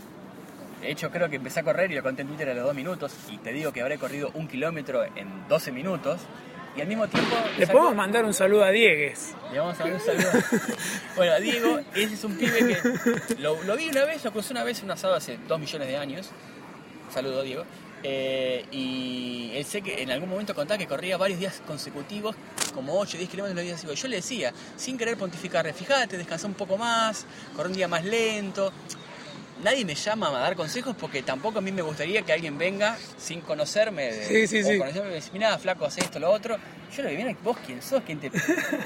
De 0.82 0.92
hecho, 0.92 1.10
creo 1.10 1.30
que 1.30 1.38
empecé 1.38 1.62
a 1.62 1.64
correr 1.64 1.92
y 1.92 1.96
lo 1.96 2.04
conté 2.04 2.22
en 2.22 2.28
Twitter 2.30 2.50
a 2.50 2.54
los 2.54 2.64
dos 2.64 2.76
minutos. 2.76 3.14
Y 3.32 3.38
te 3.38 3.52
digo 3.52 3.72
que 3.74 3.82
habré 3.82 3.98
corrido 3.98 4.32
un 4.34 4.48
kilómetro 4.48 5.04
en 5.04 5.48
12 5.50 5.72
minutos. 5.72 6.22
Y 6.76 6.82
al 6.82 6.88
mismo 6.88 7.08
tiempo. 7.08 7.36
le 7.58 7.68
podemos 7.68 7.96
mandar 7.96 8.26
un 8.26 8.34
saludo 8.34 8.64
a 8.64 8.70
Diegues. 8.70 9.34
Le 9.52 9.60
vamos 9.60 9.80
a 9.80 9.84
dar 9.84 9.94
un 9.94 10.00
saludo. 10.00 10.32
bueno, 11.16 11.34
a 11.34 11.40
Diego, 11.40 11.80
ese 11.96 12.14
es 12.14 12.24
un 12.24 12.38
pibe 12.38 12.60
que 12.60 13.36
lo, 13.40 13.62
lo 13.64 13.76
vi 13.76 13.90
una 13.90 14.06
vez, 14.06 14.24
lo 14.24 14.32
crucé 14.32 14.54
una 14.54 14.64
vez 14.64 14.80
en 14.80 14.86
un 14.86 14.92
asado 14.92 15.16
hace 15.16 15.38
dos 15.48 15.60
millones 15.60 15.88
de 15.88 15.98
años. 15.98 16.30
Saludo, 17.12 17.42
Diego. 17.42 17.66
Eh, 18.02 18.66
y 18.72 19.52
él 19.56 19.66
sé 19.66 19.82
que 19.82 20.02
en 20.02 20.12
algún 20.12 20.30
momento 20.30 20.56
contaba 20.56 20.78
que 20.78 20.88
corría 20.88 21.18
varios 21.18 21.40
días 21.40 21.62
consecutivos, 21.68 22.36
como 22.74 22.98
8 22.98 23.16
o 23.16 23.18
10 23.18 23.30
kilómetros 23.30 23.56
los 23.56 23.84
días. 23.84 24.02
Yo 24.02 24.08
le 24.08 24.18
decía, 24.18 24.54
sin 24.78 24.98
querer 24.98 25.18
pontificar, 25.18 25.72
fíjate, 25.74 26.18
descansa 26.18 26.48
un 26.48 26.54
poco 26.54 26.78
más, 26.78 27.26
corre 27.56 27.68
un 27.70 27.76
día 27.76 27.88
más 27.88 28.06
lento. 28.06 28.72
Nadie 29.63 29.84
me 29.84 29.94
llama 29.96 30.30
a 30.30 30.39
dar 30.39 30.56
consejos 30.56 30.96
porque 31.00 31.22
tampoco 31.22 31.60
a 31.60 31.62
mí 31.62 31.72
me 31.72 31.82
gustaría 31.82 32.22
que 32.22 32.32
alguien 32.32 32.58
venga 32.58 32.98
sin 33.18 33.42
conocerme. 33.42 34.04
de- 34.13 34.25
Sí, 34.25 34.48
sí, 34.48 34.63
o 34.63 34.68
sí. 34.72 34.78
conocerme 34.78 35.10
y 35.10 35.13
decir, 35.16 35.34
mirá, 35.34 35.58
flaco, 35.58 35.86
hace 35.86 36.01
esto, 36.01 36.18
lo 36.20 36.32
otro. 36.32 36.58
Yo 36.96 37.04
le 37.04 37.10
digo, 37.12 37.24
mira, 37.24 37.38
vos 37.44 37.58
quién 37.66 37.82
sos, 37.82 38.01
quién 38.04 38.20
te... 38.20 38.32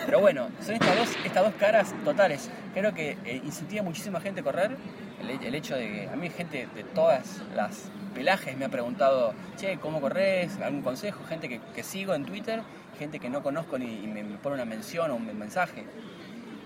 Pero 0.05 0.19
bueno, 0.19 0.49
son 0.65 0.73
estas 0.75 0.97
dos, 0.97 1.09
estas 1.23 1.43
dos 1.43 1.53
caras 1.59 1.93
totales. 2.03 2.49
Creo 2.73 2.93
que 2.93 3.17
eh, 3.23 3.41
incentiva 3.45 3.81
a 3.81 3.85
muchísima 3.85 4.19
gente 4.19 4.41
a 4.41 4.43
correr. 4.43 4.75
El, 5.21 5.29
el 5.45 5.55
hecho 5.55 5.75
de 5.75 5.87
que 5.87 6.09
a 6.11 6.15
mí 6.15 6.29
gente 6.29 6.67
de 6.75 6.83
todas 6.83 7.41
las 7.55 7.83
pelajes 8.15 8.57
me 8.57 8.65
ha 8.65 8.69
preguntado, 8.69 9.33
che, 9.57 9.77
¿cómo 9.77 10.01
corres? 10.01 10.57
¿Algún 10.61 10.81
consejo? 10.81 11.23
Gente 11.29 11.47
que, 11.49 11.61
que 11.75 11.83
sigo 11.83 12.13
en 12.13 12.25
Twitter, 12.25 12.61
gente 12.99 13.19
que 13.19 13.29
no 13.29 13.41
conozco 13.41 13.77
ni 13.77 13.85
y 14.03 14.07
me, 14.07 14.23
me 14.23 14.37
pone 14.37 14.55
una 14.55 14.65
mención 14.65 15.11
o 15.11 15.15
un 15.15 15.37
mensaje. 15.37 15.85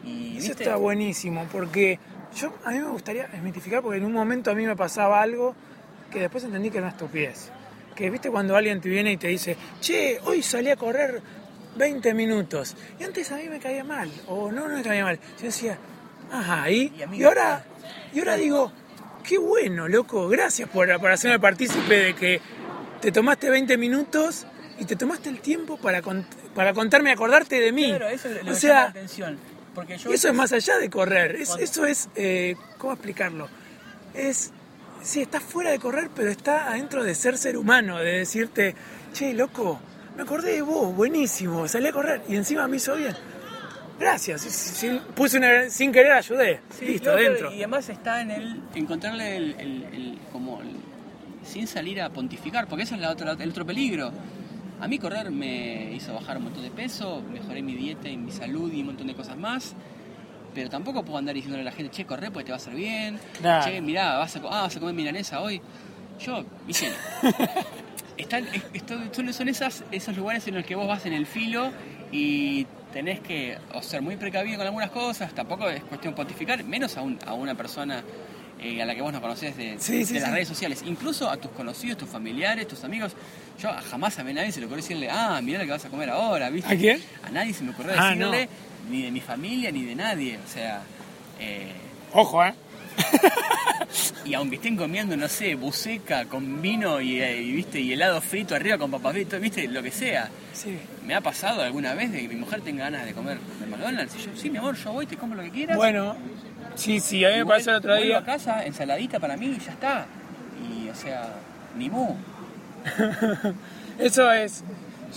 Y, 0.04 0.38
Eso 0.38 0.54
está 0.54 0.76
buenísimo 0.78 1.46
porque 1.52 2.00
yo 2.36 2.54
a 2.66 2.72
mí 2.72 2.80
me 2.80 2.90
gustaría 2.90 3.28
desmitificar 3.28 3.82
porque 3.82 3.98
en 3.98 4.06
un 4.06 4.14
momento 4.14 4.52
a 4.52 4.56
mí 4.56 4.66
me 4.66 4.76
pasaba 4.76 5.22
algo 5.22 5.56
que 6.12 6.20
después 6.20 6.44
entendí 6.44 6.70
que 6.70 6.78
era 6.78 6.88
una 6.88 6.96
estupidez. 6.96 7.52
Que 7.96 8.10
viste 8.10 8.30
cuando 8.30 8.56
alguien 8.56 8.80
te 8.80 8.90
viene 8.90 9.12
y 9.14 9.18
te 9.18 9.28
dice, 9.28 9.58
che, 9.82 10.20
hoy 10.24 10.44
salí 10.44 10.70
a 10.70 10.76
correr 10.76 11.22
20 11.78 12.14
minutos. 12.14 12.76
Y 13.00 13.04
antes 13.04 13.32
a 13.32 13.38
mí 13.38 13.48
me 13.50 13.60
caía 13.60 13.84
mal, 13.84 14.12
o 14.28 14.52
no, 14.52 14.68
no 14.68 14.76
me 14.78 14.84
caía 14.84 15.04
mal. 15.04 15.20
Yo 15.40 15.46
decía, 15.46 15.78
ajá, 16.32 16.70
y, 16.70 16.94
Y 17.14 17.24
ahora, 17.24 17.66
y 18.14 18.20
ahora 18.20 18.36
digo, 18.38 18.72
qué 19.24 19.38
bueno, 19.40 19.88
loco, 19.88 20.28
gracias 20.28 20.70
por, 20.70 20.96
por 21.00 21.12
hacerme 21.12 21.40
partícipe 21.40 21.96
de 21.96 22.16
que 22.16 22.42
te 23.02 23.12
tomaste 23.12 23.50
20 23.50 23.78
minutos 23.78 24.46
y 24.80 24.86
te 24.86 24.96
tomaste 24.96 25.30
el 25.30 25.40
tiempo 25.40 25.78
para, 25.78 26.02
cont- 26.04 26.26
para 26.54 26.74
contarme 26.74 27.10
y 27.10 27.14
acordarte 27.14 27.60
de 27.60 27.72
mí. 27.72 27.88
Claro, 27.90 28.10
eso 28.10 28.28
le, 28.30 28.36
le 28.36 28.42
o 28.42 28.54
la 28.54 28.60
sea, 28.60 28.84
atención. 28.86 29.40
Porque 29.78 29.96
yo 29.96 30.10
y 30.10 30.16
eso 30.16 30.28
es 30.30 30.34
más 30.34 30.52
allá 30.54 30.80
de 30.80 30.90
correr. 30.90 31.36
Es- 31.36 31.50
Cuando- 31.50 31.64
eso 31.64 31.86
es, 31.86 32.10
eh, 32.16 32.56
¿cómo 32.80 32.94
explicarlo? 32.94 33.48
Es, 34.16 34.52
sí, 35.04 35.22
está 35.22 35.40
fuera 35.40 35.70
de 35.70 35.78
correr, 35.78 36.10
pero 36.16 36.32
está 36.32 36.68
adentro 36.72 37.04
de 37.04 37.14
ser 37.14 37.38
ser 37.38 37.56
humano, 37.58 38.00
de 38.00 38.12
decirte, 38.20 38.74
che, 39.14 39.36
loco, 39.36 39.80
me 40.16 40.24
acordé 40.24 40.54
de 40.54 40.62
vos, 40.64 40.96
buenísimo, 40.96 41.68
salí 41.68 41.86
a 41.86 41.92
correr 41.92 42.24
y 42.28 42.36
encima 42.38 42.68
me 42.68 42.78
hizo 42.78 42.96
bien. 42.96 43.16
Gracias, 44.00 44.42
sí, 44.42 44.50
sí, 44.50 44.70
sí, 44.76 45.02
puse 45.14 45.38
una, 45.38 45.70
sin 45.70 45.92
querer 45.92 46.14
ayudé, 46.14 46.60
Sí, 46.80 46.86
listo, 46.86 47.12
adentro. 47.12 47.52
Y 47.52 47.58
además 47.58 47.88
está 47.90 48.22
en 48.22 48.32
el 48.32 48.62
encontrarle 48.74 49.38
el, 49.38 49.52
el- 49.60 49.84
el- 49.94 50.20
como 50.32 50.60
el- 50.64 50.76
sin 51.48 51.68
salir 51.68 52.02
a 52.02 52.10
pontificar, 52.10 52.68
porque 52.68 52.84
ese 52.84 52.96
es 52.96 53.02
la 53.02 53.12
otra, 53.12 53.34
el 53.40 53.50
otro 53.52 53.64
peligro. 53.64 54.12
A 54.80 54.88
mí 54.88 55.00
correr 55.00 55.32
me 55.32 55.92
hizo 55.94 56.14
bajar 56.14 56.38
un 56.38 56.44
montón 56.46 56.64
de 56.64 56.70
peso, 56.72 57.22
mejoré 57.32 57.62
mi 57.62 57.74
dieta 57.76 58.10
y 58.10 58.18
mi 58.18 58.32
salud 58.32 58.72
y 58.72 58.82
un 58.82 58.88
montón 58.88 59.08
de 59.08 59.16
cosas 59.16 59.38
más. 59.38 59.74
Pero 60.54 60.70
tampoco 60.70 61.04
puedo 61.04 61.18
andar 61.18 61.36
diciéndole 61.36 61.62
a 61.62 61.66
la 61.66 61.72
gente, 61.72 61.92
che, 61.92 62.06
corre 62.06 62.32
porque 62.32 62.46
te 62.46 62.52
va 62.52 62.56
a 62.56 62.58
hacer 62.58 62.74
bien. 62.76 63.20
Che, 63.64 63.82
mirá, 63.82 64.18
vas 64.18 64.36
a, 64.36 64.42
co- 64.42 64.50
ah, 64.52 64.62
vas 64.64 64.76
a 64.76 64.80
comer 64.80 64.96
milanesa 64.96 65.42
hoy. 65.42 65.62
Yo, 66.20 66.44
viste, 66.66 66.92
están, 68.18 68.46
son, 69.34 69.48
esas, 69.50 69.84
esos 69.92 70.18
lugares 70.18 70.48
en 70.48 70.56
los 70.56 70.66
que 70.66 70.76
vos 70.76 70.88
vas 70.88 71.06
en 71.06 71.14
el 71.14 71.26
filo 71.26 71.72
y 72.12 72.66
tenés 72.94 73.20
que 73.20 73.58
o 73.74 73.82
ser 73.82 74.02
muy 74.02 74.16
precavido 74.16 74.58
con 74.58 74.66
algunas 74.66 74.90
cosas, 74.92 75.34
tampoco 75.34 75.70
es 75.70 75.84
cuestión 75.84 76.14
de 76.14 76.18
pontificar, 76.18 76.64
menos 76.64 76.98
a, 76.98 77.02
un- 77.02 77.20
a 77.26 77.34
una 77.34 77.54
persona 77.56 78.04
eh, 78.60 78.82
a 78.82 78.86
la 78.86 78.96
que 78.96 79.02
vos 79.02 79.14
no 79.14 79.22
conocés 79.22 79.56
de, 79.56 79.76
Sí, 79.80 80.06
sí, 80.06 80.14
de 80.14 80.20
las 80.20 80.30
sí. 80.30 80.36
redes 80.36 80.48
sociales, 80.48 80.84
incluso 80.86 81.30
a 81.30 81.38
tus 81.38 81.52
conocidos, 81.52 81.98
tus 81.98 82.10
familiares, 82.10 82.68
tus 82.68 82.84
amigos. 82.84 83.14
Yo 83.60 83.70
jamás 83.90 84.18
a 84.20 84.24
nadie 84.24 84.52
se 84.52 84.60
le 84.60 84.66
ocurrió 84.66 84.84
decirle, 84.84 85.10
ah, 85.12 85.40
mira 85.44 85.60
lo 85.60 85.66
que 85.66 85.72
vas 85.72 85.86
a 85.86 85.90
comer 85.90 86.10
ahora, 86.10 86.50
¿viste? 86.50 86.74
¿A 86.74 86.78
quién? 86.78 87.02
A 87.24 87.30
nadie 87.32 87.54
se 87.54 87.64
me 87.64 87.72
ocurrió 87.72 87.94
Ah, 87.98 88.10
decirle, 88.12 88.50
ni 88.90 89.02
de 89.04 89.12
mi 89.12 89.22
familia, 89.22 89.72
ni 89.72 89.84
de 89.84 89.96
nadie, 89.96 90.38
o 90.38 90.48
sea... 90.50 90.82
eh, 91.40 91.72
Ojo, 92.14 92.44
¿eh? 92.46 92.54
y 94.26 94.34
aunque 94.34 94.56
estén 94.56 94.76
comiendo, 94.76 95.16
no 95.16 95.28
sé, 95.28 95.56
buceca 95.56 96.26
con 96.26 96.62
vino 96.62 97.00
y, 97.02 97.22
eh, 97.22 97.42
y, 97.42 97.52
viste 97.52 97.80
y 97.80 97.94
helado 97.94 98.22
frito 98.22 98.56
arriba 98.56 98.78
con 98.78 98.92
papas 98.92 99.14
fritas, 99.14 99.40
viste, 99.40 99.68
lo 99.68 99.82
que 99.84 99.92
sea. 99.92 100.30
Sí. 100.54 100.78
¿Me 101.06 101.14
ha 101.16 101.22
pasado 101.22 101.62
alguna 101.62 101.94
vez 101.94 102.12
de 102.12 102.22
que 102.22 102.28
mi 102.28 102.36
mujer 102.36 102.62
tenga 102.62 102.86
ganas 102.86 103.06
de 103.06 103.14
comer 103.14 103.38
de 103.60 103.66
McDonald's? 103.68 104.16
Y 104.16 104.26
yo, 104.26 104.32
sí, 104.36 104.50
mi 104.50 104.58
amor, 104.58 104.76
yo 104.76 104.92
voy, 104.94 105.06
te 105.06 105.16
como 105.18 105.36
lo 105.36 105.44
que 105.44 105.52
quieras. 105.52 105.78
Bueno, 105.78 106.16
sí, 106.78 107.00
sí, 107.02 107.26
a 107.26 107.30
mí 107.30 107.34
me 107.36 107.40
Igual, 107.42 107.58
pasó 107.60 107.72
el 107.72 107.76
otro 107.78 107.96
día. 107.96 108.18
a 108.20 108.24
casa, 108.24 108.66
ensaladita 108.66 109.20
para 109.20 109.36
mí 109.36 109.48
y 109.48 109.60
ya 109.60 109.72
está. 109.74 110.06
Y, 110.70 110.88
o 110.90 110.96
sea, 110.96 111.34
ni 111.78 111.90
mu. 111.90 112.16
Eso 114.00 114.32
es, 114.32 114.64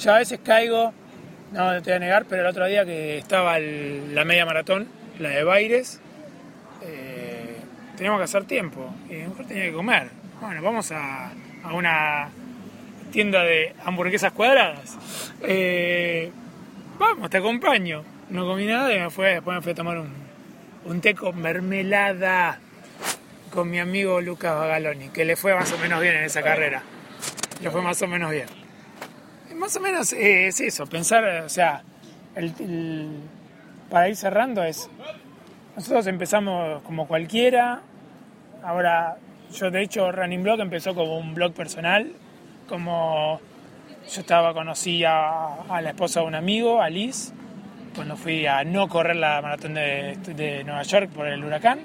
yo 0.02 0.14
a 0.14 0.18
veces 0.18 0.40
caigo, 0.42 0.92
no 1.52 1.72
te 1.82 1.90
voy 1.90 1.96
a 1.96 1.98
negar, 1.98 2.24
pero 2.28 2.42
el 2.42 2.48
otro 2.48 2.66
día 2.66 2.84
que 2.84 3.18
estaba 3.18 3.58
el- 3.58 4.14
la 4.14 4.24
media 4.24 4.44
maratón, 4.46 4.88
la 5.18 5.28
de 5.30 5.44
Baires, 5.44 6.00
eh, 6.82 7.56
teníamos 7.96 8.18
que 8.20 8.24
hacer 8.24 8.44
tiempo 8.44 8.94
y 9.08 9.14
mi 9.14 9.22
mujer 9.24 9.46
tenía 9.46 9.64
que 9.64 9.72
comer. 9.72 10.08
Bueno, 10.40 10.62
vamos 10.62 10.90
a, 10.92 11.30
a 11.64 11.74
una 11.74 12.28
tienda 13.12 13.42
de 13.44 13.74
hamburguesas 13.84 14.32
cuadradas. 14.32 14.96
Eh, 15.42 16.30
vamos, 16.98 17.28
te 17.30 17.38
acompaño. 17.38 18.02
no 18.30 18.46
comí 18.46 18.64
nada 18.66 18.94
y 18.94 18.98
me 18.98 19.10
fue, 19.10 19.34
después 19.34 19.54
me 19.56 19.62
fui 19.62 19.72
a 19.72 19.74
tomar 19.74 19.98
un, 19.98 20.08
un 20.84 21.00
té 21.00 21.14
con 21.14 21.40
mermelada 21.40 22.58
con 23.50 23.68
mi 23.68 23.80
amigo 23.80 24.20
Lucas 24.20 24.54
Bagaloni, 24.54 25.08
que 25.08 25.24
le 25.24 25.36
fue 25.36 25.54
más 25.54 25.72
o 25.72 25.78
menos 25.78 26.00
bien 26.00 26.14
en 26.16 26.24
esa 26.24 26.42
carrera. 26.42 26.82
Le 27.60 27.70
fue 27.70 27.82
más 27.82 28.00
o 28.02 28.06
menos 28.06 28.30
bien. 28.30 28.46
Más 29.56 29.76
o 29.76 29.80
menos 29.80 30.12
eh, 30.12 30.46
es 30.46 30.60
eso, 30.60 30.86
pensar, 30.86 31.24
o 31.44 31.48
sea, 31.48 31.82
para 33.90 34.08
ir 34.08 34.16
cerrando 34.16 34.62
es, 34.62 34.88
nosotros 35.76 36.06
empezamos 36.06 36.82
como 36.82 37.06
cualquiera, 37.06 37.82
ahora 38.62 39.18
yo 39.52 39.70
de 39.70 39.82
hecho 39.82 40.10
Running 40.12 40.42
Blog 40.42 40.60
empezó 40.60 40.94
como 40.94 41.18
un 41.18 41.34
blog 41.34 41.52
personal, 41.52 42.12
como 42.68 43.40
yo 44.08 44.20
estaba, 44.20 44.54
conocí 44.54 45.04
a, 45.04 45.56
la 45.68 45.90
esposa 45.90 46.20
de 46.20 46.26
un 46.26 46.34
amigo, 46.34 46.80
a 46.80 46.88
Liz, 46.88 47.34
cuando 47.94 48.16
fui 48.16 48.46
a 48.46 48.64
no 48.64 48.88
correr 48.88 49.16
la 49.16 49.40
maratón 49.42 49.74
de, 49.74 50.16
de 50.36 50.64
Nueva 50.64 50.82
York 50.82 51.10
por 51.10 51.26
el 51.26 51.44
huracán. 51.44 51.80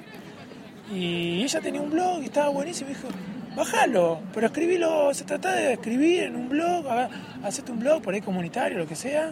Y 0.94 1.44
ella 1.44 1.62
tenía 1.62 1.82
un 1.82 1.90
blog 1.90 2.22
y 2.22 2.26
estaba 2.26 2.50
buenísimo. 2.50 2.92
Y 2.92 2.94
dijo, 2.94 3.08
bájalo, 3.56 4.20
pero 4.34 4.48
escribilo, 4.48 5.14
se 5.14 5.24
trata 5.24 5.54
de 5.54 5.74
escribir 5.74 6.24
en 6.24 6.36
un 6.36 6.50
blog, 6.50 6.86
hacete 7.44 7.72
un 7.72 7.80
blog 7.80 8.02
por 8.02 8.14
ahí 8.14 8.22
comunitario, 8.22 8.78
lo 8.78 8.88
que 8.88 8.96
sea, 8.96 9.32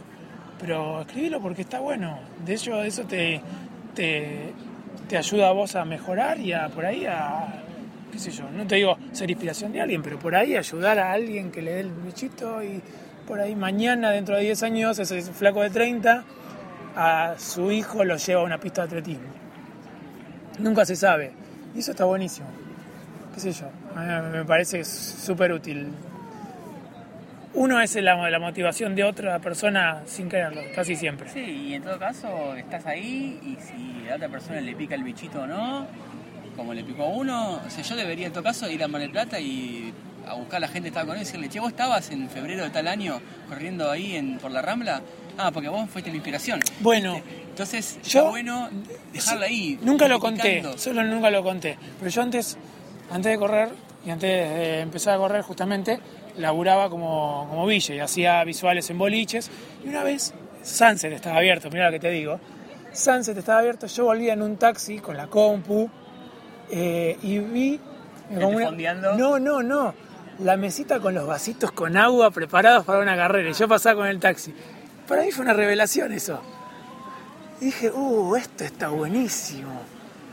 pero 0.60 1.01
escribilo 1.01 1.42
porque 1.42 1.62
está 1.62 1.80
bueno. 1.80 2.20
De 2.46 2.53
hecho, 2.53 2.82
eso 2.84 3.03
te, 3.03 3.42
te, 3.94 4.53
te 5.08 5.18
ayuda 5.18 5.50
a 5.50 5.51
vos 5.51 5.75
a 5.75 5.86
mejorar 5.86 6.39
y 6.39 6.53
a 6.53 6.70
por 6.70 6.86
ahí 6.86 7.06
a, 7.06 7.63
qué 8.12 8.20
sé 8.20 8.32
yo, 8.32 8.50
no 8.50 8.65
te 8.65 8.75
digo 8.75 8.98
ser 9.12 9.30
inspiración 9.30 9.74
de 9.74 9.82
alguien, 9.82 10.01
pero 10.01 10.18
por 10.18 10.36
ahí 10.36 10.56
ayudar 10.56 11.00
a 11.00 11.12
alguien 11.12 11.51
que 11.51 11.62
le 11.62 11.74
dé 11.74 11.80
el 11.82 11.92
bichito 11.92 12.63
y 12.63 12.82
por 13.27 13.39
ahí 13.39 13.56
mañana, 13.56 14.12
dentro 14.12 14.36
de 14.36 14.44
10 14.44 14.63
años, 14.63 15.00
ese 15.00 15.22
flaco 15.22 15.62
de 15.62 15.70
30, 15.70 16.24
a 16.95 17.35
su 17.38 17.71
hijo 17.71 18.03
lo 18.03 18.17
lleva 18.17 18.41
a 18.41 18.43
una 18.43 18.57
pista 18.59 18.81
de 18.81 18.88
atletismo. 18.88 19.29
Nunca 20.59 20.85
se 20.85 20.95
sabe. 20.95 21.33
Y 21.75 21.79
eso 21.79 21.91
está 21.91 22.05
buenísimo. 22.05 22.47
¿Qué 23.33 23.39
sé 23.39 23.51
yo? 23.51 23.65
Me 24.31 24.45
parece 24.45 24.83
súper 24.85 25.51
útil. 25.53 25.91
Uno 27.55 27.79
es 27.81 27.95
la, 27.95 28.29
la 28.29 28.39
motivación 28.39 28.95
de 28.95 29.03
otra 29.03 29.39
persona 29.39 30.01
sin 30.05 30.27
quererlo, 30.27 30.62
casi 30.75 30.95
siempre. 30.95 31.29
Sí, 31.29 31.39
y 31.39 31.73
en 31.75 31.83
todo 31.83 32.00
caso 32.00 32.55
estás 32.55 32.85
ahí 32.88 33.39
y 33.43 33.57
si 33.62 34.09
a 34.09 34.15
otra 34.15 34.27
persona 34.29 34.59
le 34.59 34.75
pica 34.75 34.95
el 34.95 35.03
bichito 35.03 35.41
o 35.41 35.47
no, 35.47 35.85
como 36.55 36.73
le 36.73 36.83
picó 36.83 37.03
a 37.03 37.09
uno, 37.09 37.62
o 37.65 37.69
sea, 37.69 37.83
yo 37.83 37.95
debería 37.95 38.27
en 38.27 38.33
todo 38.33 38.43
caso 38.43 38.69
ir 38.69 38.83
a 38.83 38.88
Mar 38.88 39.01
del 39.01 39.12
Plata 39.12 39.39
y 39.39 39.93
a 40.27 40.33
buscar 40.33 40.57
a 40.57 40.59
la 40.62 40.67
gente 40.67 40.83
que 40.83 40.88
estaba 40.89 41.05
con 41.05 41.15
él 41.15 41.21
y 41.21 41.25
decirle, 41.25 41.50
che, 41.50 41.59
vos 41.59 41.69
estabas 41.69 42.09
en 42.12 42.27
febrero 42.29 42.63
de 42.63 42.69
tal 42.71 42.88
año 42.88 43.19
corriendo 43.47 43.91
ahí 43.91 44.15
en, 44.15 44.39
por 44.39 44.51
la 44.51 44.62
Rambla, 44.62 45.01
ah, 45.38 45.52
porque 45.52 45.70
vos 45.70 45.90
fuiste 45.90 46.10
mi 46.10 46.18
inspiración. 46.18 46.60
Bueno, 46.80 47.22
Entonces, 47.50 48.00
Yo- 48.04 48.20
está 48.20 48.30
bueno 48.30 48.70
dejarla 49.12 49.46
ahí. 49.46 49.78
Nunca 49.82 50.08
lo 50.08 50.20
conté, 50.20 50.63
solo 50.78 51.04
nunca 51.04 51.30
lo 51.30 51.44
conté. 51.44 51.78
Pero 52.00 52.10
yo 52.10 52.22
antes, 52.22 52.58
antes 53.12 53.32
de 53.32 53.38
correr 53.38 53.70
y 54.06 54.10
antes 54.10 54.30
de 54.30 54.80
empezar 54.82 55.13
a 55.13 55.18
correr 55.18 55.44
justamente, 55.44 56.00
laburaba 56.38 56.90
como, 56.90 57.46
como 57.50 57.66
ville 57.68 57.96
y 57.96 58.00
hacía 58.00 58.44
visuales 58.44 58.90
en 58.90 58.98
boliches. 58.98 59.52
Y 59.86 59.90
una 59.90 60.04
vez 60.04 60.34
Sunset 60.63 61.13
estaba 61.13 61.38
abierto, 61.38 61.70
mira 61.70 61.86
lo 61.88 61.92
que 61.92 62.00
te 62.00 62.10
digo. 62.10 62.40
Sunset 62.92 63.38
estaba 63.38 63.60
abierto, 63.60 63.86
yo 63.88 64.06
volvía 64.06 64.34
en 64.34 64.42
un 64.42 64.58
taxi 64.58 64.98
con 65.00 65.16
la 65.18 65.28
compu 65.28 65.90
eh, 66.72 67.18
y 67.22 67.40
vi... 67.40 67.80
¿Gente 68.30 68.66
fondeando? 68.66 69.13
No, 69.16 69.38
no, 69.38 69.62
no. 69.62 69.94
La 70.40 70.58
mesita 70.58 71.00
con 71.00 71.13
los 71.13 71.28
vasitos 71.28 71.72
con 71.72 71.96
agua 71.98 72.32
preparados 72.32 72.84
para 72.86 73.00
una 73.00 73.16
carrera. 73.16 73.52
Y 73.52 73.54
yo 73.54 73.68
pasaba 73.68 73.98
con 73.98 74.08
el 74.08 74.20
taxi. 74.20 74.54
Para 75.07 75.24
mí 75.24 75.31
fue 75.31 75.43
una 75.43 75.53
revelación 75.53 76.12
eso. 76.13 76.41
Dije, 77.60 77.91
uh, 77.91 78.36
esto 78.36 78.63
está 78.63 78.89
buenísimo. 78.89 79.81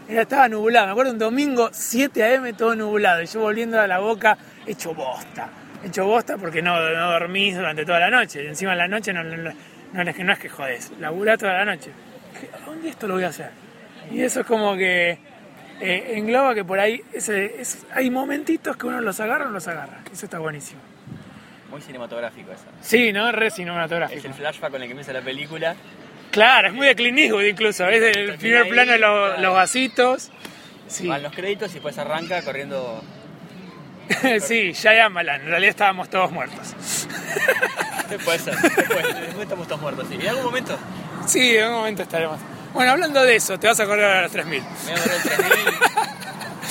Era, 0.08 0.22
estaba 0.22 0.48
nublado, 0.48 0.86
me 0.86 0.92
acuerdo 0.92 1.12
un 1.12 1.18
domingo 1.18 1.70
7 1.72 2.22
a.m. 2.24 2.52
todo 2.54 2.74
nublado 2.74 3.22
y 3.22 3.26
yo 3.26 3.40
volviendo 3.40 3.80
a 3.80 3.86
la 3.86 3.98
boca 4.00 4.36
hecho 4.66 4.94
bosta. 4.94 5.48
Hecho 5.84 6.04
bosta 6.06 6.36
porque 6.36 6.60
no, 6.62 6.75
no 6.78 7.10
dormís 7.12 7.56
durante 7.56 7.84
toda 7.84 8.00
la 8.00 8.10
noche. 8.10 8.42
Y 8.45 8.47
encima 8.49 8.73
en 8.73 8.78
la 8.78 8.88
noche 8.88 9.12
no, 9.12 9.23
no, 9.25 10.02
es, 10.02 10.16
que, 10.16 10.25
no 10.25 10.32
es 10.32 10.38
que 10.38 10.49
jodés, 10.49 10.90
laburá 10.99 11.36
toda 11.36 11.52
la 11.54 11.64
noche. 11.64 11.90
Dije, 12.34 12.50
¿a 12.54 12.66
dónde 12.66 12.88
esto 12.88 13.06
lo 13.06 13.14
voy 13.14 13.25
a 13.25 13.28
hacer? 13.28 13.50
Y 14.10 14.21
eso 14.23 14.40
es 14.40 14.47
como 14.47 14.76
que 14.76 15.18
eh, 15.80 16.12
engloba 16.16 16.54
que 16.54 16.64
por 16.64 16.80
ahí 16.80 17.00
ese, 17.12 17.60
es- 17.60 17.86
hay 17.95 18.10
momentitos 18.10 18.76
que 18.76 18.86
uno 18.86 19.00
los 19.00 19.21
agarra 19.21 19.47
o 19.47 19.50
los 19.50 19.66
agarra. 19.68 20.00
Eso 20.12 20.26
está 20.26 20.38
buenísimo. 20.40 20.80
Muy 21.71 21.80
cinematográfico 21.80 22.52
eso. 22.52 22.65
Sí, 22.80 23.13
¿no? 23.13 23.30
Re 23.33 23.47
Es 23.49 23.54
cinematográfico. 23.54 24.26
el 24.26 24.35
flashback 24.35 24.71
con 24.73 24.83
el 24.83 24.89
que 24.89 24.93
empieza 24.93 25.13
la 25.13 25.21
película. 25.23 25.76
Claro, 26.30 26.69
es 26.69 26.75
muy 26.75 26.87
de 26.87 26.95
Clint 26.95 27.19
Eastwood 27.19 27.45
incluso. 27.45 27.89
Es 27.89 28.17
el 28.17 28.37
primer 28.39 28.63
ahí, 28.63 28.71
plano 28.71 28.93
de 28.93 28.99
los, 28.99 29.26
claro. 29.28 29.43
los 29.43 29.54
vasitos. 29.54 30.30
Sí. 30.89 31.06
Van 31.06 31.23
los 31.23 31.33
créditos 31.33 31.71
y 31.71 31.75
después 31.75 31.97
arranca 31.99 32.43
corriendo. 32.43 33.02
sí, 34.41 34.73
Shyamalan. 34.73 35.43
En 35.43 35.47
realidad 35.49 35.71
estábamos 35.71 36.09
todos 36.11 36.30
muertos. 36.33 36.75
Después, 38.11 38.45
después 38.45 39.39
estamos 39.41 39.69
todos 39.69 39.80
muertos. 39.80 40.09
Sí. 40.09 40.17
¿En 40.17 40.28
algún 40.28 40.43
momento? 40.47 40.76
Sí, 41.26 41.56
en 41.56 41.69
un 41.69 41.75
momento 41.75 42.02
estaremos. 42.02 42.41
Bueno, 42.75 42.91
hablando 42.91 43.23
de 43.23 43.37
eso, 43.37 43.56
te 43.56 43.69
vas 43.69 43.78
a 43.78 43.87
correr 43.87 44.04
a 44.04 44.23
los 44.23 44.33
3000. 44.33 44.61
Me 44.61 44.93
voy 44.93 45.00
a 45.00 45.02
correr 45.04 45.17
el 45.17 45.23
3000. 45.23 45.89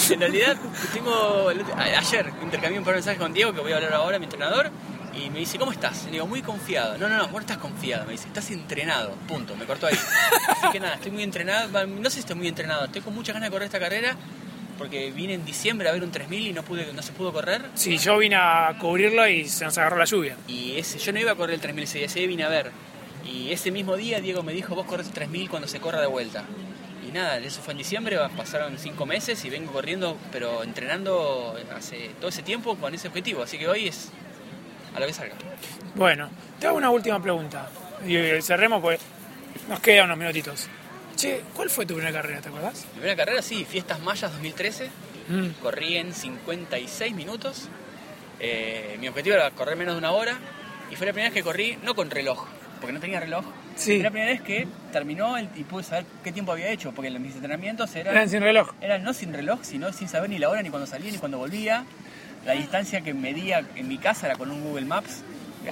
En 0.13 0.19
realidad, 0.19 0.57
tengo. 0.93 1.51
el 1.51 1.61
otro- 1.61 1.75
a- 1.75 1.83
Ayer 1.99 2.31
intercambié 2.43 2.79
un 2.79 2.85
par 2.85 2.93
de 2.93 2.97
mensajes 2.99 3.19
con 3.19 3.33
Diego, 3.33 3.53
que 3.53 3.61
voy 3.61 3.71
a 3.71 3.75
hablar 3.77 3.93
ahora, 3.93 4.17
mi 4.19 4.25
entrenador, 4.25 4.71
y 5.13 5.29
me 5.29 5.39
dice, 5.39 5.57
¿cómo 5.59 5.71
estás? 5.71 6.05
Le 6.05 6.11
digo, 6.11 6.27
muy 6.27 6.41
confiado. 6.41 6.97
No, 6.97 7.07
no, 7.09 7.17
no, 7.17 7.23
vos 7.25 7.33
no 7.33 7.39
estás 7.39 7.57
confiado. 7.57 8.05
Me 8.05 8.13
dice, 8.13 8.27
estás 8.27 8.49
entrenado. 8.51 9.11
Punto. 9.27 9.55
Me 9.55 9.65
cortó 9.65 9.87
ahí. 9.87 9.95
Así 10.47 10.67
que 10.71 10.79
nada, 10.79 10.95
estoy 10.95 11.11
muy 11.11 11.23
entrenado. 11.23 11.85
No 11.87 12.09
sé 12.09 12.15
si 12.15 12.19
estoy 12.21 12.35
muy 12.35 12.47
entrenado. 12.47 12.85
Estoy 12.85 13.01
con 13.01 13.13
muchas 13.13 13.33
ganas 13.33 13.47
de 13.49 13.51
correr 13.51 13.65
esta 13.65 13.79
carrera, 13.79 14.15
porque 14.77 15.11
vine 15.11 15.33
en 15.33 15.43
diciembre 15.45 15.89
a 15.89 15.91
ver 15.91 16.03
un 16.03 16.11
3000 16.11 16.47
y 16.47 16.53
no, 16.53 16.63
pude, 16.63 16.93
no 16.93 17.01
se 17.01 17.11
pudo 17.11 17.33
correr. 17.33 17.63
Sí, 17.75 17.97
yo 17.97 18.17
vine 18.17 18.35
a 18.37 18.75
cubrirlo 18.79 19.27
y 19.27 19.47
se 19.49 19.65
nos 19.65 19.77
agarró 19.77 19.97
la 19.97 20.05
lluvia. 20.05 20.37
Y 20.47 20.77
ese, 20.77 20.99
yo 20.99 21.11
no 21.11 21.19
iba 21.19 21.31
a 21.31 21.35
correr 21.35 21.55
el 21.55 21.61
3000 21.61 21.83
ese 21.83 21.97
día, 21.97 22.07
ese 22.07 22.19
día 22.19 22.27
vine 22.27 22.43
a 22.43 22.49
ver. 22.49 22.71
Y 23.25 23.51
ese 23.51 23.71
mismo 23.71 23.97
día 23.97 24.21
Diego 24.21 24.41
me 24.43 24.53
dijo, 24.53 24.73
vos 24.75 24.85
corres 24.85 25.07
el 25.07 25.13
3000 25.13 25.49
cuando 25.49 25.67
se 25.67 25.79
corra 25.81 25.99
de 25.99 26.07
vuelta. 26.07 26.45
Y 27.09 27.11
nada, 27.11 27.39
eso 27.39 27.59
fue 27.61 27.71
en 27.71 27.79
diciembre, 27.79 28.19
pasaron 28.37 28.77
cinco 28.77 29.07
meses 29.07 29.43
y 29.43 29.49
vengo 29.49 29.71
corriendo, 29.71 30.15
pero 30.31 30.61
entrenando 30.61 31.57
hace 31.75 32.11
todo 32.19 32.29
ese 32.29 32.43
tiempo 32.43 32.75
con 32.75 32.93
ese 32.93 33.07
objetivo. 33.07 33.41
Así 33.41 33.57
que 33.57 33.67
hoy 33.67 33.87
es 33.87 34.09
a 34.95 34.99
lo 34.99 35.07
que 35.07 35.13
salga. 35.13 35.33
Bueno, 35.95 36.29
te 36.59 36.67
hago 36.67 36.77
una 36.77 36.91
última 36.91 37.19
pregunta. 37.19 37.67
Y 38.05 38.15
eh, 38.15 38.41
cerremos 38.43 38.79
pues 38.79 38.99
nos 39.67 39.79
quedan 39.79 40.05
unos 40.05 40.19
minutitos. 40.19 40.67
Che, 41.15 41.41
¿cuál 41.55 41.71
fue 41.71 41.87
tu 41.87 41.95
primera 41.95 42.13
carrera, 42.13 42.41
te 42.41 42.49
acordás? 42.49 42.85
Mi 42.93 42.99
primera 42.99 43.15
carrera, 43.15 43.41
sí, 43.41 43.65
Fiestas 43.65 43.99
Mayas 44.01 44.31
2013. 44.31 44.91
Mm, 45.29 45.47
Corrí 45.63 45.97
en 45.97 46.13
56 46.13 47.15
minutos. 47.15 47.69
Eh, 48.39 48.97
mi 48.99 49.07
objetivo 49.07 49.35
era 49.35 49.49
correr 49.49 49.75
menos 49.77 49.95
de 49.95 49.97
una 49.97 50.11
hora. 50.11 50.37
Y 50.91 50.95
fue 50.95 51.07
la 51.07 51.13
primera 51.13 51.31
vez 51.31 51.33
que 51.33 51.43
corrí, 51.43 51.79
no 51.81 51.95
con 51.95 52.11
reloj, 52.11 52.45
porque 52.79 52.93
no 52.93 52.99
tenía 52.99 53.19
reloj. 53.19 53.45
Sí. 53.79 53.95
Fue 53.95 54.03
la 54.03 54.11
primera 54.11 54.31
vez 54.31 54.41
que 54.41 54.67
terminó 54.91 55.37
el- 55.37 55.49
y 55.55 55.63
pude 55.63 55.83
saber 55.83 56.05
qué 56.23 56.31
tiempo 56.31 56.51
había 56.51 56.69
hecho, 56.69 56.91
porque 56.91 57.09
mis 57.11 57.33
entrenamientos 57.35 57.95
eran 57.95 58.13
Eran 58.15 58.29
sin 58.29 58.41
reloj. 58.41 58.69
Era 58.81 58.97
no 58.99 59.13
sin 59.13 59.33
reloj, 59.33 59.59
sino 59.63 59.91
sin 59.93 60.07
saber 60.07 60.29
ni 60.29 60.37
la 60.37 60.49
hora, 60.49 60.61
ni 60.61 60.69
cuando 60.69 60.85
salía, 60.85 61.11
ni 61.11 61.17
cuando 61.17 61.37
volvía. 61.37 61.85
La 62.45 62.53
distancia 62.53 63.01
que 63.01 63.13
medía 63.13 63.63
en 63.75 63.87
mi 63.87 63.97
casa 63.97 64.27
era 64.27 64.35
con 64.35 64.51
un 64.51 64.61
Google 64.63 64.85
Maps, 64.85 65.23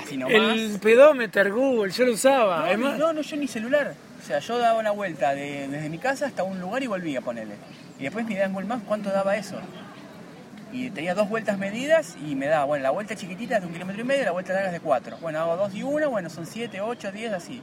así 0.01 0.17
nomás. 0.17 0.57
El 0.57 0.79
pedómetro 0.81 1.53
Google, 1.53 1.91
yo 1.91 2.05
lo 2.05 2.13
usaba. 2.13 2.73
No, 2.75 2.97
no, 2.97 3.13
no, 3.13 3.21
yo 3.21 3.37
ni 3.37 3.47
celular. 3.47 3.93
O 4.21 4.25
sea, 4.25 4.39
yo 4.39 4.57
daba 4.57 4.79
una 4.79 4.91
vuelta 4.91 5.33
de- 5.33 5.67
desde 5.67 5.89
mi 5.89 5.97
casa 5.97 6.25
hasta 6.25 6.43
un 6.43 6.59
lugar 6.59 6.83
y 6.83 6.87
volvía 6.87 7.19
a 7.19 7.21
ponerle. 7.21 7.55
Y 7.99 8.03
después 8.03 8.25
me 8.25 8.39
en 8.41 8.51
Google 8.51 8.67
Maps 8.67 8.83
cuánto 8.87 9.09
daba 9.11 9.35
eso. 9.37 9.59
Y 10.73 10.89
tenía 10.89 11.15
dos 11.15 11.29
vueltas 11.29 11.57
medidas 11.57 12.17
y 12.25 12.35
me 12.35 12.47
daba, 12.47 12.65
bueno, 12.65 12.83
la 12.83 12.89
vuelta 12.89 13.15
chiquitita 13.15 13.55
es 13.55 13.61
de 13.61 13.67
un 13.67 13.73
kilómetro 13.73 14.01
y 14.01 14.05
medio 14.05 14.25
la 14.25 14.31
vuelta 14.31 14.53
larga 14.53 14.67
es 14.67 14.73
de 14.73 14.79
cuatro. 14.81 15.17
Bueno, 15.21 15.39
hago 15.39 15.55
dos 15.55 15.73
y 15.73 15.83
una, 15.83 16.07
bueno, 16.07 16.29
son 16.29 16.45
siete, 16.45 16.81
ocho, 16.81 17.11
diez, 17.11 17.31
así. 17.31 17.61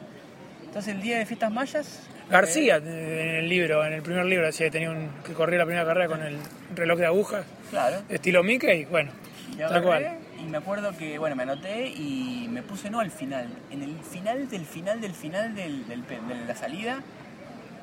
Entonces 0.75 0.93
el 0.97 1.03
día 1.03 1.19
de 1.19 1.25
fiestas 1.27 1.53
mayas... 1.53 2.01
García, 2.29 2.79
eh, 2.79 3.29
en 3.31 3.35
el 3.45 3.49
libro, 3.49 3.87
en 3.87 3.93
el 3.93 4.03
primer 4.03 4.25
libro, 4.25 4.45
decía 4.47 4.67
que 4.67 4.73
tenía 4.73 4.91
un, 4.91 5.09
que 5.25 5.33
corría 5.33 5.61
la 5.61 5.67
primera 5.67 5.87
carrera 5.87 6.09
con 6.09 6.21
el 6.21 6.37
reloj 6.75 6.99
de 6.99 7.07
agujas, 7.07 7.47
Claro. 7.71 7.99
estilo 8.09 8.43
Mickey, 8.43 8.85
bueno, 8.87 9.13
Y 9.53 9.59
tal 9.59 9.85
cual. 9.85 10.19
y 10.37 10.43
me 10.51 10.59
acuerdo 10.59 10.91
que, 10.99 11.17
bueno, 11.21 11.37
me 11.37 11.45
anoté 11.45 11.87
y 11.87 12.49
me 12.51 12.63
puse 12.65 12.91
no 12.91 12.99
al 12.99 13.13
final, 13.13 13.47
en 13.71 13.83
el 13.85 13.95
final 14.01 14.49
del 14.49 14.67
final 14.67 15.01
del 15.01 15.13
final 15.15 15.55
del, 15.55 15.87
del 15.87 16.03
de 16.09 16.45
la 16.45 16.57
salida, 16.57 17.03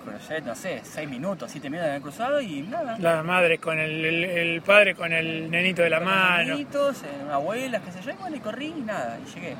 crucé, 0.03 0.41
no 0.41 0.53
sé, 0.53 0.81
6 0.83 1.07
minutos, 1.09 1.49
7 1.49 1.69
minutos 1.69 1.85
de 1.85 1.91
haber 1.91 2.01
cruzado 2.01 2.41
y 2.41 2.61
nada. 2.63 2.97
La 2.99 3.23
madre 3.23 3.57
con 3.59 3.79
el, 3.79 4.03
el- 4.03 4.23
el 4.25 4.61
padre 4.63 4.95
con 4.95 5.13
el 5.13 5.49
nenito 5.49 5.81
de 5.81 5.91
la 5.91 5.99
Con 5.99 6.07
mano. 6.09 6.55
niñitos, 6.55 7.03
eh, 7.03 7.31
abuelas, 7.31 7.83
qué 7.85 7.91
sé 7.93 8.01
yo, 8.01 8.11
y 8.11 8.15
bueno, 8.15 8.35
y 8.35 8.39
corrí 8.41 8.73
y 8.77 8.81
nada, 8.81 9.17
y 9.25 9.33
llegué. 9.33 9.55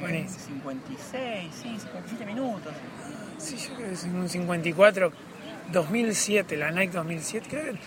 Llegué 0.00 0.18
en 0.18 0.26
Buenísimo. 0.26 0.62
56, 0.62 1.54
sí, 1.54 1.76
57 1.78 2.26
minutos. 2.26 2.72
Sí, 3.38 3.56
yo 3.56 3.74
creo 3.74 3.88
que 3.88 3.94
es 3.94 4.04
un 4.04 4.28
54, 4.28 5.12
2007, 5.72 6.56
la 6.56 6.70
Nike 6.70 6.92
2007, 6.92 7.46
creo 7.48 7.64
que... 7.64 7.78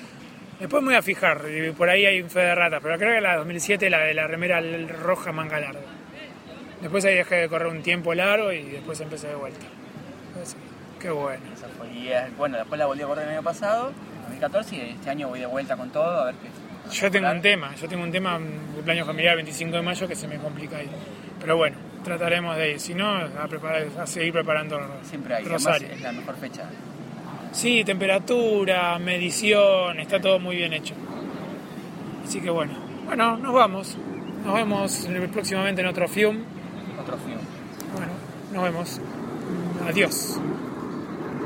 Después 0.60 0.84
me 0.84 0.90
voy 0.90 0.96
a 0.96 1.02
fijar, 1.02 1.42
por 1.76 1.90
ahí 1.90 2.06
hay 2.06 2.22
un 2.22 2.30
fe 2.30 2.42
de 2.42 2.54
rata, 2.54 2.80
pero 2.80 2.96
creo 3.00 3.16
que 3.16 3.22
la 3.22 3.38
2007 3.38 3.90
la 3.90 4.00
de 4.02 4.14
la 4.14 4.28
remera 4.28 4.62
roja 5.02 5.32
manga 5.32 5.60
larga. 5.60 5.80
Después 6.80 7.04
ahí 7.06 7.16
dejé 7.16 7.36
de 7.36 7.50
correr 7.50 7.68
un 7.68 7.82
tiempo 7.82 8.14
largo 8.14 8.52
y 8.52 8.62
después 8.64 9.02
empecé 9.02 9.30
de 9.30 9.36
vuelta. 9.36 9.66
Qué 11.00 11.10
bueno. 11.10 11.42
Esa 11.52 11.68
fue. 11.68 11.88
Y 11.88 12.12
bueno, 12.38 12.58
después 12.58 12.78
la 12.78 12.86
volví 12.86 13.02
a 13.02 13.08
correr 13.08 13.26
el 13.26 13.34
año 13.34 13.44
pasado, 13.44 13.92
2014, 14.26 14.76
y 14.76 14.80
este 14.92 15.10
año 15.10 15.30
voy 15.30 15.40
de 15.40 15.48
vuelta 15.48 15.76
con 15.76 15.90
todo, 15.90 16.22
a 16.22 16.26
ver 16.26 16.36
qué. 16.36 16.96
Yo 16.96 17.10
tengo 17.10 17.32
un 17.32 17.42
tema, 17.42 17.74
yo 17.76 17.88
tengo 17.88 18.04
un 18.04 18.12
tema, 18.12 18.38
un 18.38 18.74
cumpleaños 18.76 19.08
familiar 19.08 19.36
25 19.38 19.76
de 19.76 19.82
mayo 19.82 20.08
que 20.08 20.16
se 20.16 20.28
me 20.28 20.38
complica 20.38 20.78
ahí. 20.78 20.90
Pero 21.40 21.58
bueno, 21.58 21.78
trataremos 22.04 22.56
de 22.58 22.72
ir, 22.74 22.80
si 22.80 22.94
no, 22.94 23.10
a, 23.10 23.48
preparar, 23.48 23.88
a 24.00 24.08
seguir 24.08 24.34
preparando 24.34 24.80
Siempre 25.04 25.36
hay, 25.36 25.44
Rosario. 25.46 25.90
es 25.90 26.02
la 26.02 26.12
mejor 26.12 26.36
fecha. 26.38 26.70
Sí, 27.52 27.84
temperatura, 27.84 28.98
medición, 29.00 30.00
está 30.00 30.20
todo 30.20 30.40
muy 30.40 30.56
bien 30.56 30.74
hecho. 30.74 30.94
Así 32.26 32.40
que 32.40 32.50
bueno, 32.50 32.74
bueno, 33.06 33.38
nos 33.38 33.54
vamos. 33.54 33.98
Nos 34.46 34.56
vemos 34.56 35.08
próximamente 35.32 35.82
en 35.82 35.88
otro 35.88 36.08
film. 36.08 36.44
Otro 37.00 37.18
film. 37.18 37.40
Bueno, 37.94 38.14
nos 38.54 38.64
vemos. 38.64 39.02
Adiós. 39.88 40.40